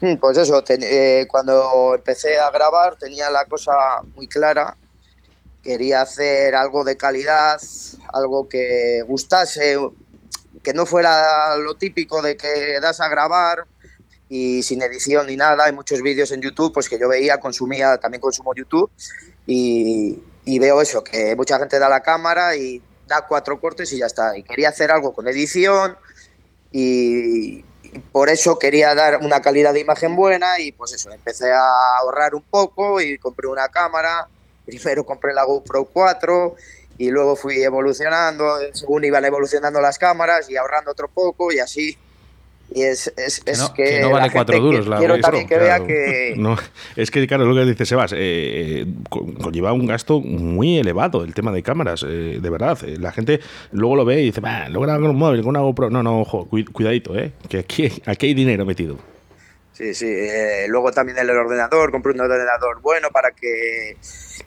[0.00, 3.72] Mm, Pues eso, ten- eh, cuando empecé a grabar tenía la cosa
[4.14, 4.76] muy clara.
[5.62, 7.60] Quería hacer algo de calidad,
[8.12, 9.76] algo que gustase,
[10.62, 13.64] que no fuera lo típico de que das a grabar
[14.28, 15.64] y sin edición ni nada.
[15.64, 18.88] Hay muchos vídeos en YouTube pues que yo veía, consumía, también consumo YouTube
[19.50, 24.06] y, veo eso, que mucha gente da la cámara y da cuatro cortes y ya
[24.06, 24.36] está.
[24.36, 25.96] Y quería hacer algo con edición
[26.70, 31.50] y, y por eso quería dar una calidad de imagen buena y pues eso, empecé
[31.50, 31.66] a
[32.00, 34.28] ahorrar un poco y compré una cámara.
[34.66, 36.54] Primero compré la GoPro 4
[36.98, 41.96] y luego fui evolucionando, según iban evolucionando las cámaras y ahorrando otro poco y así.
[42.70, 44.98] Y es, es, es no- que, que no la vale gente cuatro que- duros la
[44.98, 45.84] quiero también que Claro.
[45.84, 46.56] vea que No,
[46.96, 51.24] es que, claro, lo que dice Sebas, eh, eh, co- conlleva un gasto muy elevado
[51.24, 52.78] el tema de cámaras, eh, de verdad.
[52.84, 53.40] Eh, La gente
[53.72, 55.88] luego lo ve y dice, "Bah, lo grabo con un móvil, con una GoPro.
[55.88, 58.98] No, no, ojo, cu- cuidadito, eh, que aquí, aquí hay dinero metido.
[59.72, 60.06] Sí, sí.
[60.08, 63.96] eh, luego también el ordenador, compré un ordenador bueno para que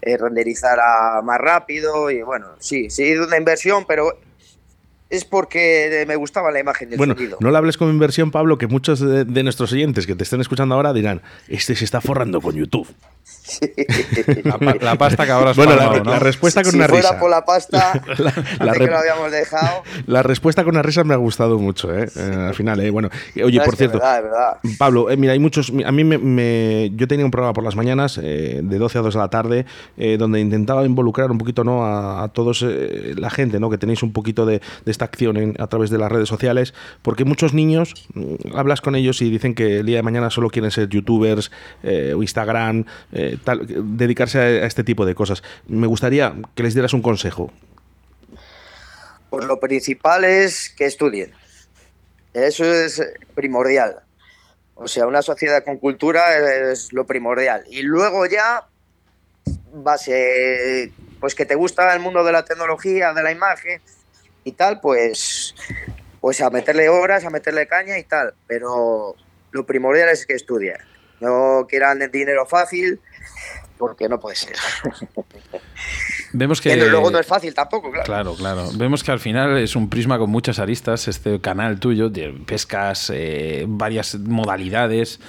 [0.02, 4.14] eh, renderizara más rápido y bueno, sí, sí, una inversión, pero
[5.12, 7.38] es porque me gustaba la imagen del Bueno, sonido.
[7.40, 10.42] no le hables con inversión, Pablo, que muchos de, de nuestros oyentes que te estén
[10.42, 12.88] escuchando ahora dirán, este se está forrando con YouTube.
[14.44, 16.04] La, pa- la pasta que ahora has Bueno, la, ¿no?
[16.12, 17.20] la respuesta con si una fuera risa.
[17.20, 18.02] por la pasta,
[18.60, 19.84] la, que lo habíamos dejado.
[20.08, 22.08] la respuesta con una risa me ha gustado mucho, ¿eh?
[22.16, 22.90] Eh, al final, ¿eh?
[22.90, 23.10] Bueno,
[23.44, 24.58] oye, No, por cierto, Es verdad, es verdad.
[24.78, 25.72] Pablo, eh, mira, hay muchos.
[25.86, 29.02] A mí me, me- yo tenía un programa por las mañanas, eh, de 12 a
[29.02, 29.66] 2 de la tarde,
[29.98, 31.86] eh, donde intentaba involucrar un poquito ¿no?
[31.86, 33.70] a, a todos eh, la gente, ¿no?
[33.70, 36.74] que tenéis un poquito de, de esta acción en- a través de las redes sociales,
[37.02, 40.50] porque muchos niños mm, hablas con ellos y dicen que el día de mañana solo
[40.50, 41.52] quieren ser youtubers
[41.84, 43.66] eh, o Instagram, eh, tal,
[43.98, 45.44] dedicarse a, este tipo de cosas.
[45.68, 47.52] Me gustaría que les dieras un consejo.
[49.30, 51.32] Pues lo principal es que estudien.
[52.34, 53.02] Eso es
[53.36, 54.02] primordial.
[54.76, 57.64] O sea, una sociedad con cultura es lo primordial.
[57.70, 58.68] Y luego ya,
[59.74, 63.82] base, pues que te gusta el mundo de la tecnología, de la imagen
[64.44, 65.54] y tal, pues,
[66.20, 68.34] pues a meterle horas, a meterle caña y tal.
[68.48, 69.16] Pero
[69.52, 70.78] lo primordial es que estudien.
[71.22, 73.00] No quieran el dinero fácil,
[73.78, 74.56] porque no puede ser.
[76.34, 76.70] Vemos que...
[76.70, 78.06] Que luego no es fácil tampoco, claro.
[78.06, 78.70] Claro, claro.
[78.76, 82.12] Vemos que al final es un prisma con muchas aristas, este canal tuyo,
[82.46, 85.20] pescas, eh, varias modalidades,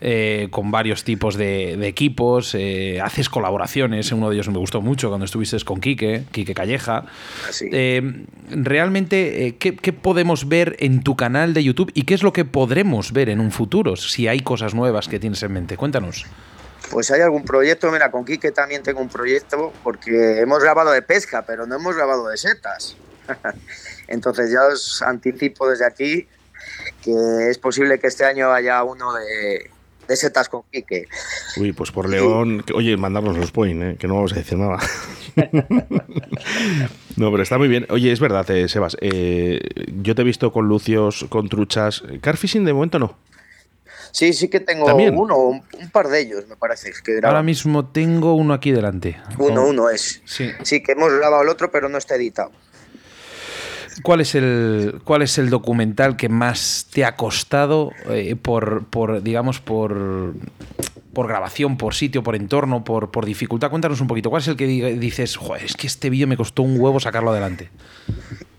[0.00, 4.80] eh, con varios tipos de, de equipos, eh, haces colaboraciones, uno de ellos me gustó
[4.80, 7.06] mucho cuando estuviste con Quique, Quique Calleja.
[7.72, 12.22] Eh, realmente, eh, ¿qué, qué podemos ver en tu canal de YouTube y qué es
[12.22, 15.76] lo que podremos ver en un futuro, si hay cosas nuevas que tienes en mente?
[15.76, 16.26] Cuéntanos.
[16.90, 21.02] Pues hay algún proyecto, mira, con Quique también tengo un proyecto, porque hemos grabado de
[21.02, 22.96] pesca, pero no hemos grabado de setas.
[24.08, 26.28] Entonces ya os anticipo desde aquí
[27.02, 29.70] que es posible que este año haya uno de,
[30.06, 31.06] de setas con Quique.
[31.56, 33.96] Uy, pues por León, que- oye, mandarnos los point, ¿eh?
[33.98, 34.78] que no vamos a decir nada.
[37.16, 37.86] no, pero está muy bien.
[37.90, 39.60] Oye, es verdad, eh, Sebas, eh,
[40.02, 42.02] yo te he visto con lucios, con truchas.
[42.20, 43.16] Carfishing de momento no.
[44.16, 45.14] Sí, sí que tengo También.
[45.14, 46.90] uno, un, un par de ellos, me parece.
[47.04, 49.18] Que Ahora mismo tengo uno aquí delante.
[49.36, 50.22] Uno, Oh, uno es.
[50.24, 50.52] Sí.
[50.62, 52.50] Sí, que hemos grabado el otro, pero no está editado.
[54.02, 59.22] ¿Cuál es el cuál es el documental que más te ha costado eh, por, por
[59.22, 60.32] digamos por
[61.12, 63.68] por grabación, por sitio, por entorno, por, por dificultad?
[63.68, 64.30] Cuéntanos un poquito.
[64.30, 67.32] ¿Cuál es el que dices, Joder, es que este vídeo me costó un huevo sacarlo
[67.32, 67.68] adelante?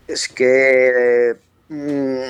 [0.08, 1.36] Es que
[1.70, 2.22] mm,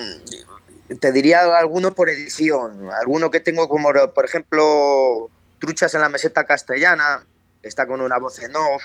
[0.99, 5.29] te diría alguno por edición, alguno que tengo como, por ejemplo,
[5.59, 7.25] Truchas en la meseta castellana,
[7.63, 8.83] está con una voz en off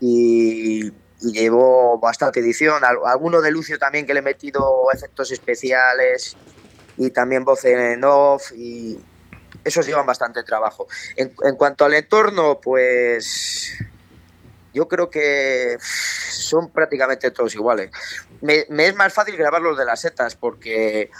[0.00, 5.30] y, y llevo bastante edición, Al- alguno de Lucio también que le he metido efectos
[5.30, 6.36] especiales
[6.96, 8.98] y también voz en off y
[9.64, 10.86] esos llevan bastante trabajo.
[11.16, 13.74] En cuanto al entorno, pues
[14.72, 17.90] yo creo que son prácticamente todos iguales.
[18.40, 21.10] Me, me es más fácil grabar los de las setas porque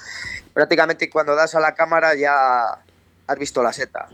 [0.55, 2.79] prácticamente cuando das a la cámara ya
[3.27, 4.09] has visto la seta.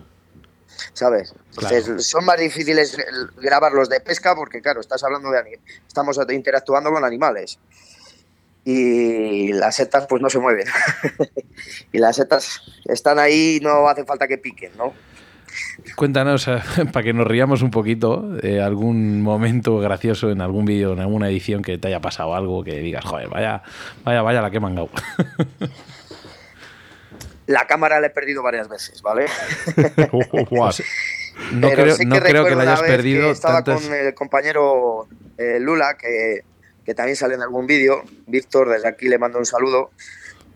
[0.93, 1.35] ¿Sabes?
[1.51, 6.19] Entonces, son más difíciles el- grabar los de pesca porque, claro, estás hablando de estamos
[6.31, 7.59] interactuando con animales.
[8.65, 10.67] Y las setas, pues no se mueven.
[11.93, 14.95] y las setas están ahí, no hace falta que piquen, ¿no?
[15.97, 16.47] Cuéntanos,
[16.93, 21.29] para que nos riamos un poquito, eh, algún momento gracioso en algún vídeo, en alguna
[21.29, 23.63] edición que te haya pasado algo, que digas, joder, vaya,
[24.05, 24.91] vaya, vaya la que mangado.
[27.47, 29.27] La cámara la he perdido varias veces, ¿vale?
[31.53, 33.89] No Pero creo, sí no creo que la hayas perdido que estaba tantas...
[33.89, 36.45] con el compañero eh, Lula, que,
[36.85, 38.05] que también sale en algún vídeo.
[38.27, 39.91] Víctor, desde aquí le mando un saludo.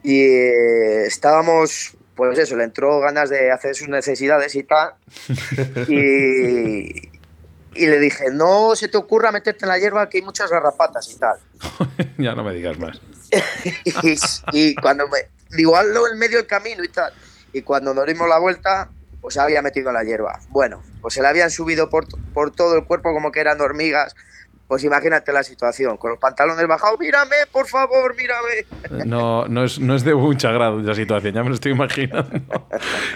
[0.04, 4.94] Y eh, estábamos, pues eso, le entró ganas de hacer sus necesidades y tal.
[5.88, 7.10] Y,
[7.74, 11.08] y le dije, no se te ocurra meterte en la hierba que hay muchas garrapatas
[11.12, 11.38] y tal.
[12.18, 13.00] ya no me digas más.
[13.84, 14.16] y,
[14.52, 15.18] y cuando me
[15.76, 17.12] hazlo en medio del camino y tal
[17.52, 18.90] y cuando nos dimos la vuelta
[19.20, 22.50] pues se había metido en la hierba bueno pues se le habían subido por, por
[22.50, 24.14] todo el cuerpo como que eran hormigas
[24.68, 29.80] pues imagínate la situación con los pantalones bajados mírame por favor mírame No, no, es,
[29.80, 32.30] no es de mucha grado la situación, ya me lo estoy imaginando.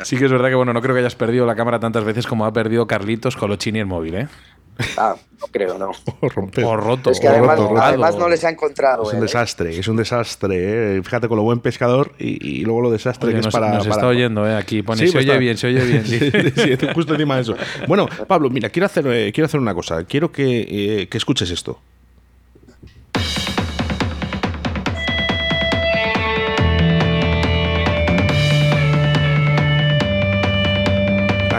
[0.03, 2.27] Sí que es verdad que, bueno, no creo que hayas perdido la cámara tantas veces
[2.27, 4.29] como ha perdido Carlitos Colochini el móvil, ¿eh?
[4.99, 6.65] Ah, no creo no O romper.
[6.65, 7.11] O roto.
[7.11, 9.23] es que o además, roto, además no les ha encontrado Es un ¿eh?
[9.23, 10.97] desastre, es un desastre.
[10.99, 11.03] ¿eh?
[11.03, 13.69] Fíjate con lo buen pescador y, y luego lo desastre Oye, que es nos, para.
[13.75, 14.57] nos para- está oyendo, ¿eh?
[14.57, 16.07] Aquí pone, Sí, se pues oye está- bien, se oye bien.
[16.07, 16.19] Sí,
[16.57, 17.55] sí, sí, justo encima de eso.
[17.89, 20.05] Bueno, Pablo, mira, quiero hacer, eh, quiero hacer una cosa.
[20.05, 20.67] Quiero que,
[21.03, 21.79] eh, que escuches esto.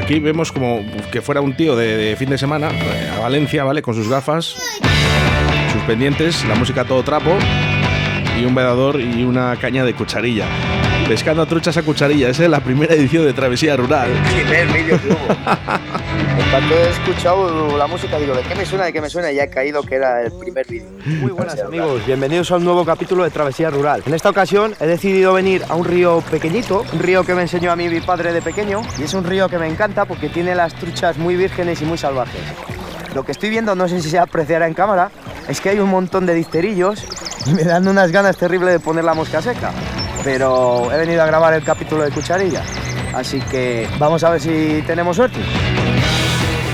[0.04, 0.84] Aquí vemos como
[1.14, 3.82] que fuera un tío de, fin de semana eh, a Valencia, ¿vale?
[3.82, 4.58] Con sus gafas,
[5.72, 7.32] sus pendientes, la música a todo trapo
[8.38, 10.46] y un vedador y una caña de cucharilla.
[11.08, 12.30] Pescando a truchas a cucharilla.
[12.30, 14.10] Esa es la primera edición de Travesía Rural.
[14.34, 15.18] primer vídeo que hubo.
[16.40, 18.86] En cuanto he escuchado la música, digo, ¿de qué me suena?
[18.86, 19.32] ¿De qué me suena?
[19.32, 20.90] Y ya he caído que era el primer vídeo.
[21.06, 24.02] Muy buenas amigos, bienvenidos a un nuevo capítulo de Travesía Rural.
[24.06, 27.72] En esta ocasión he decidido venir a un río pequeñito, un río que me enseñó
[27.72, 30.56] a mí mi padre de pequeño y es un río que me encanta porque tiene
[30.56, 32.42] las truchas muy vírgenes y muy salvajes.
[33.14, 35.12] Lo que estoy viendo, no sé si se apreciará en cámara,
[35.48, 37.04] es que hay un montón de disterillos
[37.46, 39.72] y me dan unas ganas terribles de poner la mosca seca.
[40.24, 42.64] Pero he venido a grabar el capítulo de cucharilla,
[43.14, 45.40] así que vamos a ver si tenemos suerte.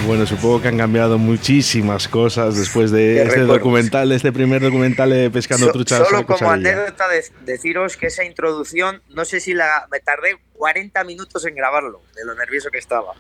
[0.05, 3.57] Bueno, supongo que han cambiado muchísimas cosas después de Qué este recuerdos.
[3.57, 7.95] documental, de este primer documental de Pescando So- Truchas solo a como anécdota de- deciros
[7.97, 12.33] que esa introducción, no sé si la me tardé 40 minutos en grabarlo, de lo
[12.35, 13.13] nervioso que estaba.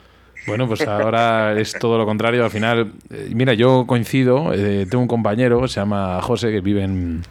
[0.47, 2.43] Bueno, pues ahora es todo lo contrario.
[2.43, 4.51] Al final, eh, mira, yo coincido.
[4.53, 7.23] eh, tengo un compañero, se llama José, que vive en.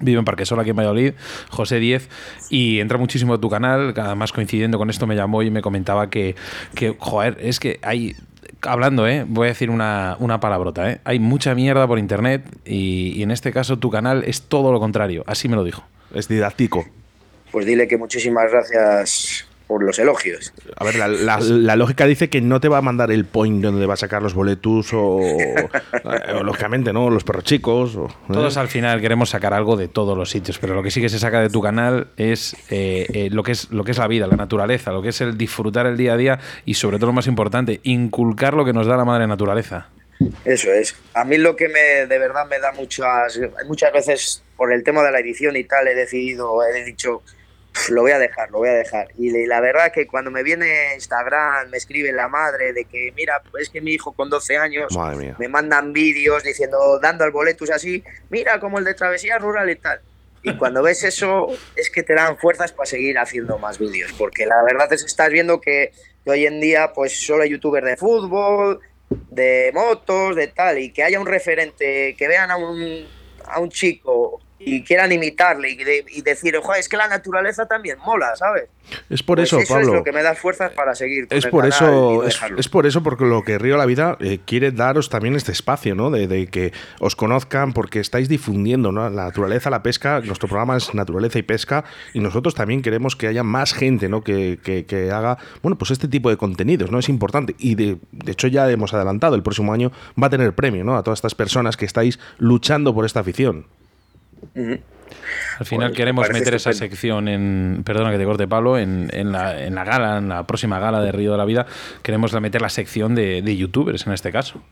[0.00, 1.14] Vive en Parquesol, aquí en Valladolid,
[1.50, 2.08] José 10,
[2.50, 3.94] y entra muchísimo a tu canal.
[3.96, 6.36] Además, coincidiendo con esto, me llamó y me comentaba que,
[6.74, 8.14] que joder, es que hay.
[8.62, 9.24] Hablando, ¿eh?
[9.28, 10.90] voy a decir una, una palabrota.
[10.90, 11.00] ¿eh?
[11.04, 14.80] Hay mucha mierda por internet y, y en este caso tu canal es todo lo
[14.80, 15.22] contrario.
[15.26, 15.84] Así me lo dijo.
[16.12, 16.84] Es didáctico.
[17.52, 20.52] Pues dile que muchísimas gracias por los elogios.
[20.76, 23.62] A ver, la, la- la lógica dice que no te va a mandar el point
[23.62, 27.10] donde va a sacar los boletus o, o, lógicamente, ¿no?
[27.10, 27.94] Los perros chicos.
[27.94, 28.32] o- ¿eh?
[28.32, 31.08] Todos al final queremos sacar algo de todos los sitios, pero lo que sí que
[31.10, 34.08] se saca de tu canal es, eh, eh, lo, que es lo que es la
[34.08, 37.06] vida, la naturaleza, lo que es el disfrutar el día a día y sobre todo
[37.08, 39.88] lo más importante, inculcar lo que nos da la madre naturaleza.
[40.44, 40.96] Eso es.
[41.14, 43.38] A mí lo que me de verdad me da muchas
[43.68, 47.22] muchas veces por el tema de la edición y tal he decidido he dicho
[47.90, 49.08] lo voy a dejar, lo voy a dejar.
[49.18, 53.42] Y la verdad que cuando me viene Instagram, me escribe la madre de que, mira,
[53.60, 54.96] es que mi hijo con 12 años
[55.38, 59.76] me mandan vídeos diciendo, dando al boletus así, mira como el de travesía rural y
[59.76, 60.00] tal.
[60.42, 64.46] Y cuando ves eso, es que te dan fuerzas para seguir haciendo más vídeos, porque
[64.46, 65.92] la verdad es que estás viendo que,
[66.24, 70.92] que hoy en día pues solo hay youtubers de fútbol, de motos, de tal, y
[70.92, 73.06] que haya un referente, que vean a un,
[73.44, 77.66] a un chico y quieran imitarle y, de- y decir, joder, es que la naturaleza
[77.66, 78.64] también mola, ¿sabes?
[79.10, 79.88] Es por Pues eso, eso Pablo.
[79.88, 81.28] es lo que me da fuerzas para seguir.
[81.28, 84.70] con Es por eso, es, por eso porque lo que Río la Vida eh, quiere
[84.72, 86.10] daros también este espacio, ¿no?
[86.10, 89.08] De, de que os conozcan porque estáis difundiendo, ¿no?
[89.10, 90.20] La naturaleza, la pesca.
[90.20, 91.84] Nuestro programa es naturaleza y pesca
[92.14, 94.22] y nosotros también queremos que haya más gente, ¿no?
[94.24, 96.98] Que, que- que haga, bueno, pues este tipo de contenidos, ¿no?
[96.98, 100.54] Es importante y de, de hecho ya hemos adelantado, el próximo año va a tener
[100.54, 100.96] premio, ¿no?
[100.96, 103.66] A todas estas personas que estáis luchando por esta afición.
[104.54, 106.94] Al final Pues, queremos meter esa estupendo.
[106.94, 110.46] sección en, perdona que te corte Pablo, en, en la, en la gala, en la
[110.46, 111.66] próxima gala de Río de la Vida,
[112.02, 114.62] queremos meter la sección de, de youtubers en este caso.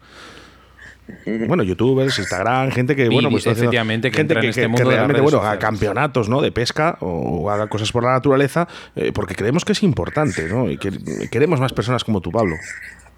[1.25, 4.67] Bueno, youtubers, Instagram, gente que, bueno, pues efectivamente, que gente entra en que, este que-
[4.69, 6.41] mundo que de las realmente, bueno, a campeonatos, ¿no?
[6.43, 10.69] De pesca o, haga cosas por la naturaleza, eh, porque creemos que es importante, ¿no?
[10.69, 10.91] Y que
[11.31, 12.57] queremos más personas como tú, Pablo.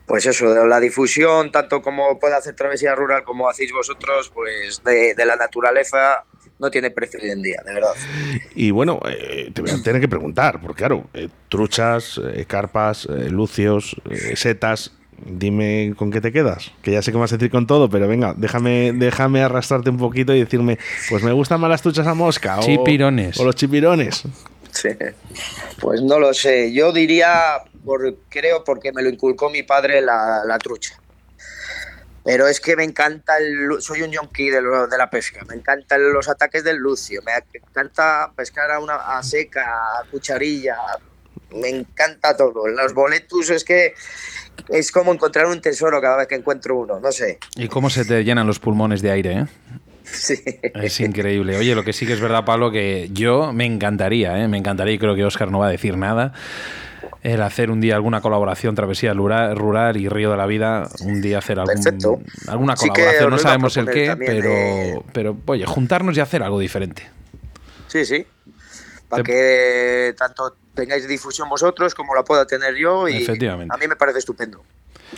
[0.04, 4.82] Pues eso, de la difusión, tanto como puede hacer Travesía Rural como hacéis vosotros, pues
[4.84, 6.24] de, de la naturaleza
[6.58, 7.92] no tiene precio hoy en día, de verdad.
[8.54, 13.06] Y bueno, eh, te voy a tener que preguntar, porque claro, eh, truchas, eh, carpas,
[13.06, 14.92] eh, lucios, eh, setas,
[15.24, 16.72] dime con qué te quedas.
[16.82, 19.98] Que ya sé que vas a decir con todo, pero venga, déjame, déjame arrastrarte un
[19.98, 20.78] poquito y decirme,
[21.08, 22.58] pues me gustan más las truchas a mosca.
[22.58, 23.38] o- Chipirones.
[23.38, 24.22] O, los chipirones.
[24.72, 24.90] Sí.
[25.80, 27.32] Pues no lo sé, yo diría,
[27.84, 31.00] por, creo porque me lo inculcó mi padre la, la trucha.
[32.28, 35.54] Pero es que me encanta, el, soy un yonki de, lo- de la pesca, me
[35.54, 40.76] encantan los ataques del lucio, me encanta pescar a, una, a seca, a cucharilla,
[41.54, 42.68] me encanta todo.
[42.68, 43.94] Los boletus es que
[44.68, 47.38] es como encontrar un tesoro cada vez que encuentro uno, no sé.
[47.56, 49.46] Y cómo se te llenan los pulmones de aire, ¿eh?
[50.04, 50.38] Sí.
[50.74, 51.56] Es increíble.
[51.56, 54.48] Oye, lo que sí que es verdad, Pablo, que yo me encantaría, ¿eh?
[54.48, 56.34] me encantaría, y creo que Oscar no va a decir nada,
[57.22, 61.38] el hacer un día alguna colaboración, Travesía Rural y Río de la Vida, un día
[61.38, 65.02] hacer algún, alguna colaboración, no sabemos el qué, pero, eh.
[65.12, 67.08] pero, oye, juntarnos y hacer algo diferente.
[67.88, 68.26] Sí, sí.
[69.08, 73.74] Para que tanto tengáis difusión vosotros como la pueda tener yo y Efectivamente.
[73.74, 74.62] a mí me parece estupendo.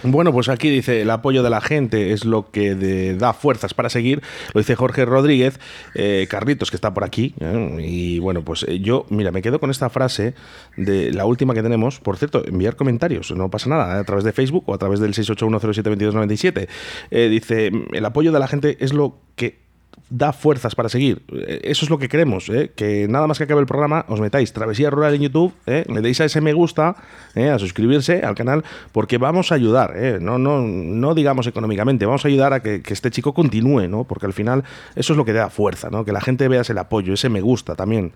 [0.03, 3.91] Bueno, pues aquí dice, el apoyo de la gente es lo que da fuerzas para
[3.91, 4.23] seguir.
[4.55, 5.59] Lo dice Jorge Rodríguez,
[5.95, 7.35] eh, Carlitos, que está por aquí.
[7.41, 7.77] ¿eh?
[7.81, 10.35] Y bueno, pues eh, yo, mira, me quedo con esta frase
[10.77, 12.01] de la última que tenemos.
[12.01, 14.01] Por cierto, enviar comentarios, no pasa nada, ¿eh?
[14.01, 16.69] a través de Facebook o a través del 681072297.
[17.11, 19.70] Eh, dice, el apoyo de la gente es lo que
[20.11, 21.23] da fuerzas para seguir.
[21.33, 22.73] Eh, Eso es lo que queremos, ¿eh?
[22.75, 25.85] que nada más que acabe el programa os metáis Travesía Rural en YouTube, ¿eh?
[25.89, 26.97] le deis a ese me gusta,
[27.35, 27.49] ¿eh?
[27.49, 32.29] a suscribirse al canal, porque vamos a ayudar, no, no, no digamos económicamente, vamos a
[32.29, 34.05] ayudar a que, que este chico continúe, ¿no?
[34.05, 34.65] porque al final
[34.97, 36.05] eso es lo que da fuerza, ¿no?
[36.05, 38.13] que la gente vea ese apoyo, ese me gusta también.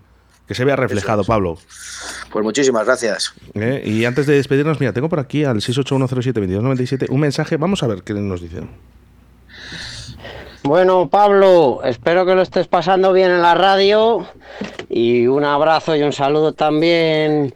[0.47, 1.57] Que se vea reflejado, Pablo.
[2.31, 3.33] Pues muchísimas gracias.
[3.83, 7.57] Y antes de despedirnos, mira, tengo por aquí al 681072297 un mensaje.
[7.57, 8.69] Vamos a ver qué nos dicen.
[10.65, 14.25] Bueno, Pablo, espero que lo estés pasando bien en la radio
[14.89, 17.53] y un abrazo y un saludo también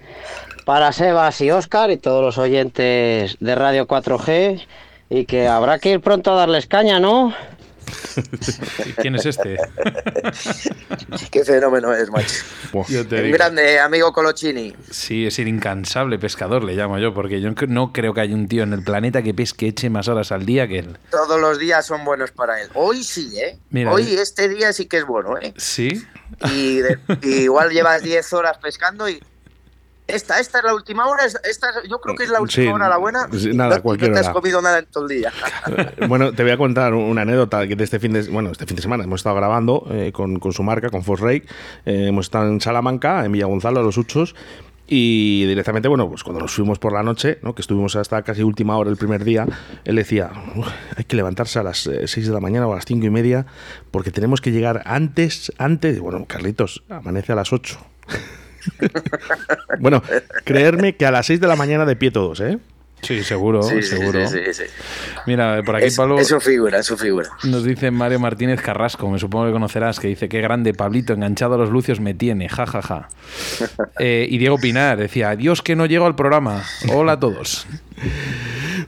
[0.63, 4.63] para Sebas y Oscar y todos los oyentes de Radio 4G
[5.09, 7.33] y que habrá que ir pronto a darles caña, ¿no?
[9.01, 9.57] ¿Quién es este?
[11.31, 12.35] Qué fenómeno es, macho.
[12.89, 13.37] Yo te Un digo.
[13.37, 14.75] grande amigo Colochini.
[14.89, 18.47] Sí, es el incansable pescador, le llamo yo, porque yo no creo que haya un
[18.47, 20.97] tío en el planeta que pesque eche más horas al día que él.
[21.11, 22.69] Todos los días son buenos para él.
[22.73, 23.57] Hoy sí, ¿eh?
[23.69, 24.21] Mira, Hoy eh.
[24.21, 25.53] este día sí que es bueno, ¿eh?
[25.57, 26.03] Sí.
[26.53, 29.21] Y, de- y igual llevas 10 horas pescando y...
[30.09, 32.67] Esta, esta es la última hora, es- esta, yo creo que es la última Sí,
[32.69, 33.27] hora la buena.
[33.31, 34.33] sí, nada, no, cualquier no te has hora.
[34.33, 35.31] comido nada en todo el día.
[36.07, 38.75] Bueno, te voy a contar una anécdota que de este fin de bueno, este fin
[38.75, 41.47] de semana hemos estado grabando eh, con, con su marca, con Fosrake.
[41.85, 44.35] Eh, hemos estado en Salamanca, en Villa Gonzalo, a los Uchos.
[44.91, 47.53] Y directamente, bueno, pues cuando nos fuimos por la noche, ¿no?
[47.53, 49.45] que estuvimos hasta casi última hora el primer día,
[49.85, 52.85] él decía, "Uf, hay que levantarse a las 6 de la mañana o a las
[52.85, 53.45] 5 y media
[53.91, 57.77] porque tenemos que llegar antes, antes, bueno, Carlitos, amanece a las 8.
[59.79, 60.01] Bueno,
[60.43, 62.59] creerme que a las 6 de la mañana de pie todos, ¿eh?
[63.01, 64.27] Sí, seguro, Sí, seguro.
[64.27, 64.63] sí, sí, sí.
[65.25, 67.29] Mira, por aquí Es- Pablo Eso figura, eso figura.
[67.43, 71.55] nos dice Mario Martínez Carrasco, me supongo que conocerás, que dice, qué grande Pablito, enganchado
[71.55, 73.07] a los lucios me tiene, ja, ja, ja.
[73.99, 76.63] Eh, y Diego Pinar decía, adiós que no llego al programa.
[76.93, 77.65] Hola a todos.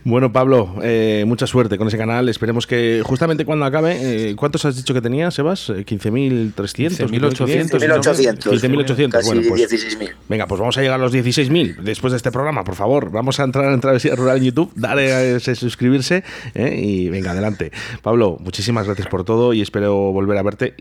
[0.03, 2.29] Bueno, Pablo, eh, mucha suerte con ese canal.
[2.29, 5.69] Esperemos que justamente cuando acabe, eh, ¿cuántos has dicho que tenía, Sebas?
[5.69, 7.09] Eh, 15.300.
[7.09, 7.79] 15.800.
[7.79, 8.51] 15.800.
[8.51, 9.09] 15.800.
[9.11, 10.11] Casi Bueno, pues 16.000.
[10.29, 13.11] Venga, pues vamos a llegar a los 16.000 después de este programa, por favor.
[13.11, 13.73] Vamos a entrar en
[14.09, 16.23] Rural en YouTube, darle a suscribirse
[16.55, 16.75] ¿eh?
[16.75, 17.71] y venga, adelante.
[18.01, 20.75] Pablo, muchísimas gracias por todo y espero volver a verte.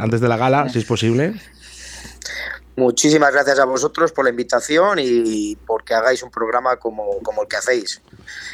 [0.00, 1.34] Antes de la gala, si es posible.
[2.78, 7.56] Muchísimas gracias a vosotros por la invitación y porque hagáis un programa como, el que
[7.56, 8.00] hacéis.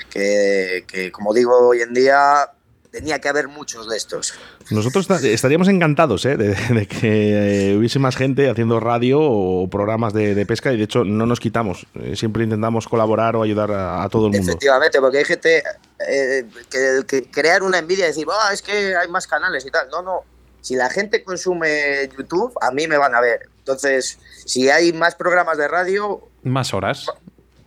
[0.08, 2.50] Que, como digo hoy en día,
[2.94, 4.34] tenía que haber muchos de estos.
[4.70, 6.36] Nosotros ta- estaríamos encantados ¿eh?
[6.36, 10.84] de, de que hubiese más gente haciendo radio o programas de, de pesca y de
[10.84, 11.86] hecho no nos quitamos.
[11.96, 14.48] Eh, siempre intentamos colaborar o ayudar a, a todo el mundo.
[14.52, 15.62] Efectivamente, porque hay gente
[16.08, 19.70] eh, que, que crear una envidia y decir, "Ah, es que hay más canales y
[19.72, 19.88] tal.
[19.90, 20.20] No, no.
[20.60, 23.48] Si la gente consume YouTube, a mí me van a ver.
[23.58, 27.06] Entonces, si hay más programas de radio, Más horas.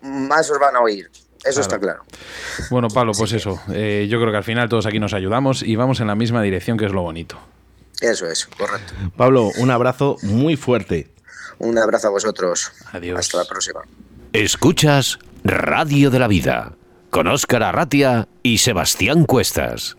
[0.01, 1.11] más os van a oír.
[1.47, 2.03] Eso está claro.
[2.69, 3.59] Bueno, Pablo, pues eso.
[3.69, 6.41] eh, yo creo que al final todos aquí nos ayudamos y vamos en la misma
[6.41, 7.37] dirección, que es lo bonito.
[8.01, 8.93] Eso es, correcto.
[9.15, 11.09] Pablo, un abrazo muy fuerte.
[11.59, 12.71] Un abrazo a vosotros.
[12.91, 13.19] Adiós.
[13.19, 13.81] Hasta la próxima.
[14.33, 16.73] Escuchas Radio de la Vida
[17.09, 19.95] con Óscar Arratia y Sebastián Cuestas.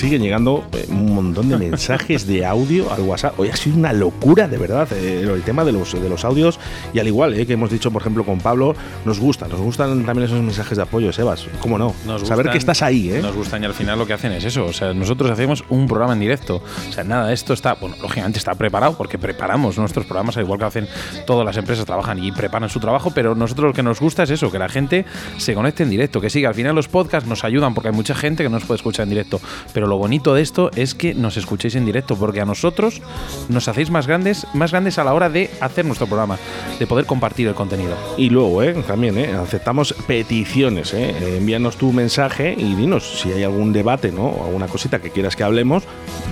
[0.00, 3.38] Siguen llegando eh, un montón de mensajes de audio al WhatsApp.
[3.38, 6.58] Hoy ha sido una locura, de verdad, eh, el tema de los, de los audios.
[6.94, 8.74] Y al igual eh, que hemos dicho, por ejemplo, con Pablo,
[9.04, 11.46] nos gusta, nos gustan también esos mensajes de apoyo, Sebas.
[11.60, 11.94] ¿Cómo no?
[12.06, 13.20] Nos Saber gustan- que estás ahí, ¿eh?
[13.20, 14.64] Nos gustan y al final lo que hacen es eso.
[14.64, 16.62] O sea, nosotros hacemos un programa en directo.
[16.88, 20.58] O sea, nada, esto está, bueno, lógicamente está preparado porque preparamos nuestros programas, al igual
[20.58, 20.88] que hacen
[21.26, 24.30] todas las empresas, trabajan y preparan su trabajo, pero nosotros lo que nos gusta es
[24.30, 25.04] eso, que la gente
[25.36, 26.48] se conecte en directo, que siga.
[26.48, 29.02] Al final los podcasts nos ayudan porque hay mucha gente que no nos puede escuchar
[29.02, 29.42] en directo.
[29.74, 33.02] Pero lo bonito de esto es que nos escuchéis en directo, porque a nosotros
[33.48, 36.38] nos hacéis más grandes, más grandes a la hora de hacer nuestro programa,
[36.78, 37.96] de poder compartir el contenido.
[38.16, 38.72] Y luego, ¿eh?
[38.86, 39.32] también, ¿eh?
[39.34, 40.94] aceptamos peticiones.
[40.94, 41.36] ¿eh?
[41.38, 44.26] Envíanos tu mensaje y dinos si hay algún debate ¿no?
[44.26, 45.82] o alguna cosita que quieras que hablemos.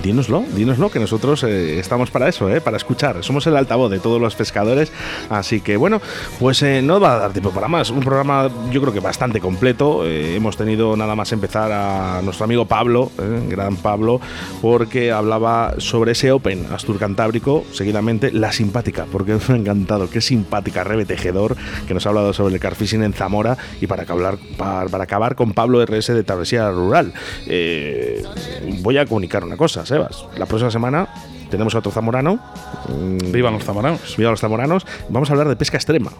[0.01, 2.61] Dínoslo, dínoslo, que nosotros eh, estamos para eso, ¿eh?
[2.61, 3.23] para escuchar.
[3.25, 4.93] Somos el altavoz de todos los pescadores.
[5.29, 6.01] Así que, bueno,
[6.39, 7.89] pues no va a dar tiempo para más.
[7.89, 10.05] Un programa, yo creo que bastante completo.
[10.05, 13.11] Hemos tenido nada más empezar a nuestro amigo Pablo.
[13.49, 14.21] Gran Pablo,
[14.61, 17.65] porque hablaba sobre ese Open Astur Cantábrico.
[17.71, 20.09] Seguidamente, la simpática, porque me ha encantado.
[20.09, 21.55] Qué simpática, Rebe Tejedor,
[21.87, 23.57] que nos ha hablado sobre el carfishing en Zamora.
[23.81, 27.13] Y para, hablar, para, para acabar con Pablo RS de Travesía Rural.
[27.47, 28.23] Eh,
[28.81, 30.25] voy a comunicar una cosa, Sebas.
[30.37, 31.09] La próxima semana
[31.49, 32.39] tenemos a otro zamorano.
[33.31, 34.15] Vivan los zamoranos.
[34.17, 34.85] Viva los zamoranos.
[35.09, 36.11] Vamos a hablar de pesca extrema.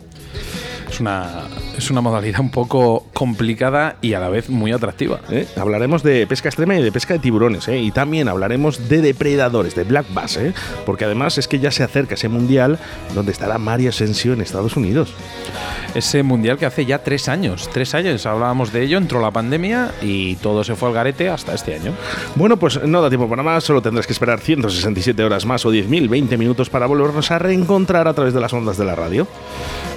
[0.89, 1.43] Es una,
[1.79, 5.21] es una modalidad un poco complicada y a la vez muy atractiva.
[5.31, 5.47] ¿eh?
[5.55, 7.79] Hablaremos de pesca extrema y de pesca de tiburones, ¿eh?
[7.79, 10.53] y también hablaremos de depredadores, de black bass, ¿eh?
[10.85, 12.79] porque además es que ya se acerca ese mundial
[13.15, 15.13] donde estará Mario Asensio en Estados Unidos.
[15.95, 17.69] Ese mundial que hace ya tres años.
[17.73, 21.55] Tres años hablábamos de ello, entró la pandemia y todo se fue al garete hasta
[21.55, 21.93] este año.
[22.35, 25.71] Bueno, pues no da tiempo para más, solo tendrás que esperar 167 horas más o
[25.71, 29.27] 10.020 minutos para volvernos a reencontrar a través de las ondas de la radio.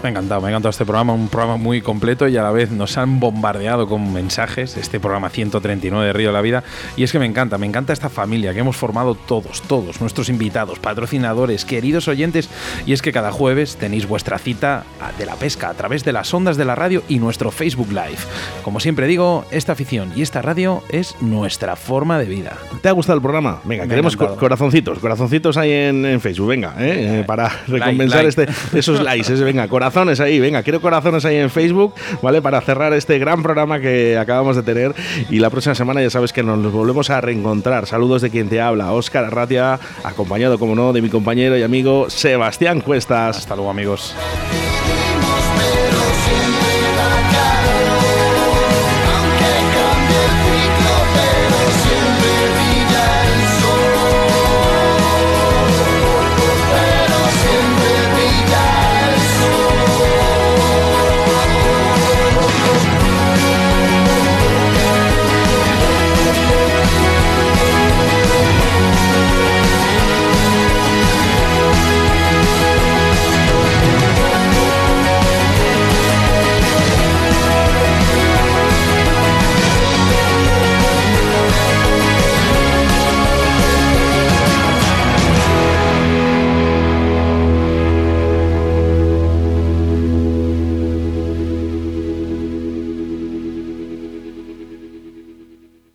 [0.03, 2.51] Me ha encantado, me ha encantado este programa, un programa muy completo y a la
[2.51, 6.63] vez nos han bombardeado con mensajes, este programa 139 de Río de la Vida.
[6.97, 10.29] Y es que me encanta, me encanta esta familia que hemos formado todos, todos, nuestros
[10.29, 12.49] invitados, patrocinadores, queridos oyentes.
[12.87, 14.85] Y es que cada jueves tenéis vuestra cita
[15.19, 18.19] de la pesca a través de las ondas de la radio y nuestro Facebook Live.
[18.63, 22.57] Como siempre digo, esta afición y esta radio es nuestra forma de vida.
[22.83, 23.61] ¿Te ha gustado el programa?
[23.65, 27.21] Venga, Me queremos co- corazoncitos, corazoncitos ahí en, en Facebook, venga, ¿eh?
[27.21, 28.29] Eh, para recompensar like.
[28.29, 32.43] Este, esos likes, ese, venga, corazones ahí, venga, quiero corazones ahí en Facebook, ¿vale?
[32.43, 34.95] Para cerrar este gran programa que acabamos de tener
[35.31, 37.87] y la próxima semana ya sabes que nos volvemos a reencontrar.
[37.87, 42.11] Saludos de quien te habla, Óscar Arratia, acompañado, como no, de mi compañero y amigo
[42.11, 43.39] Sebastián Cuestas.
[43.39, 44.15] Hasta luego, amigos.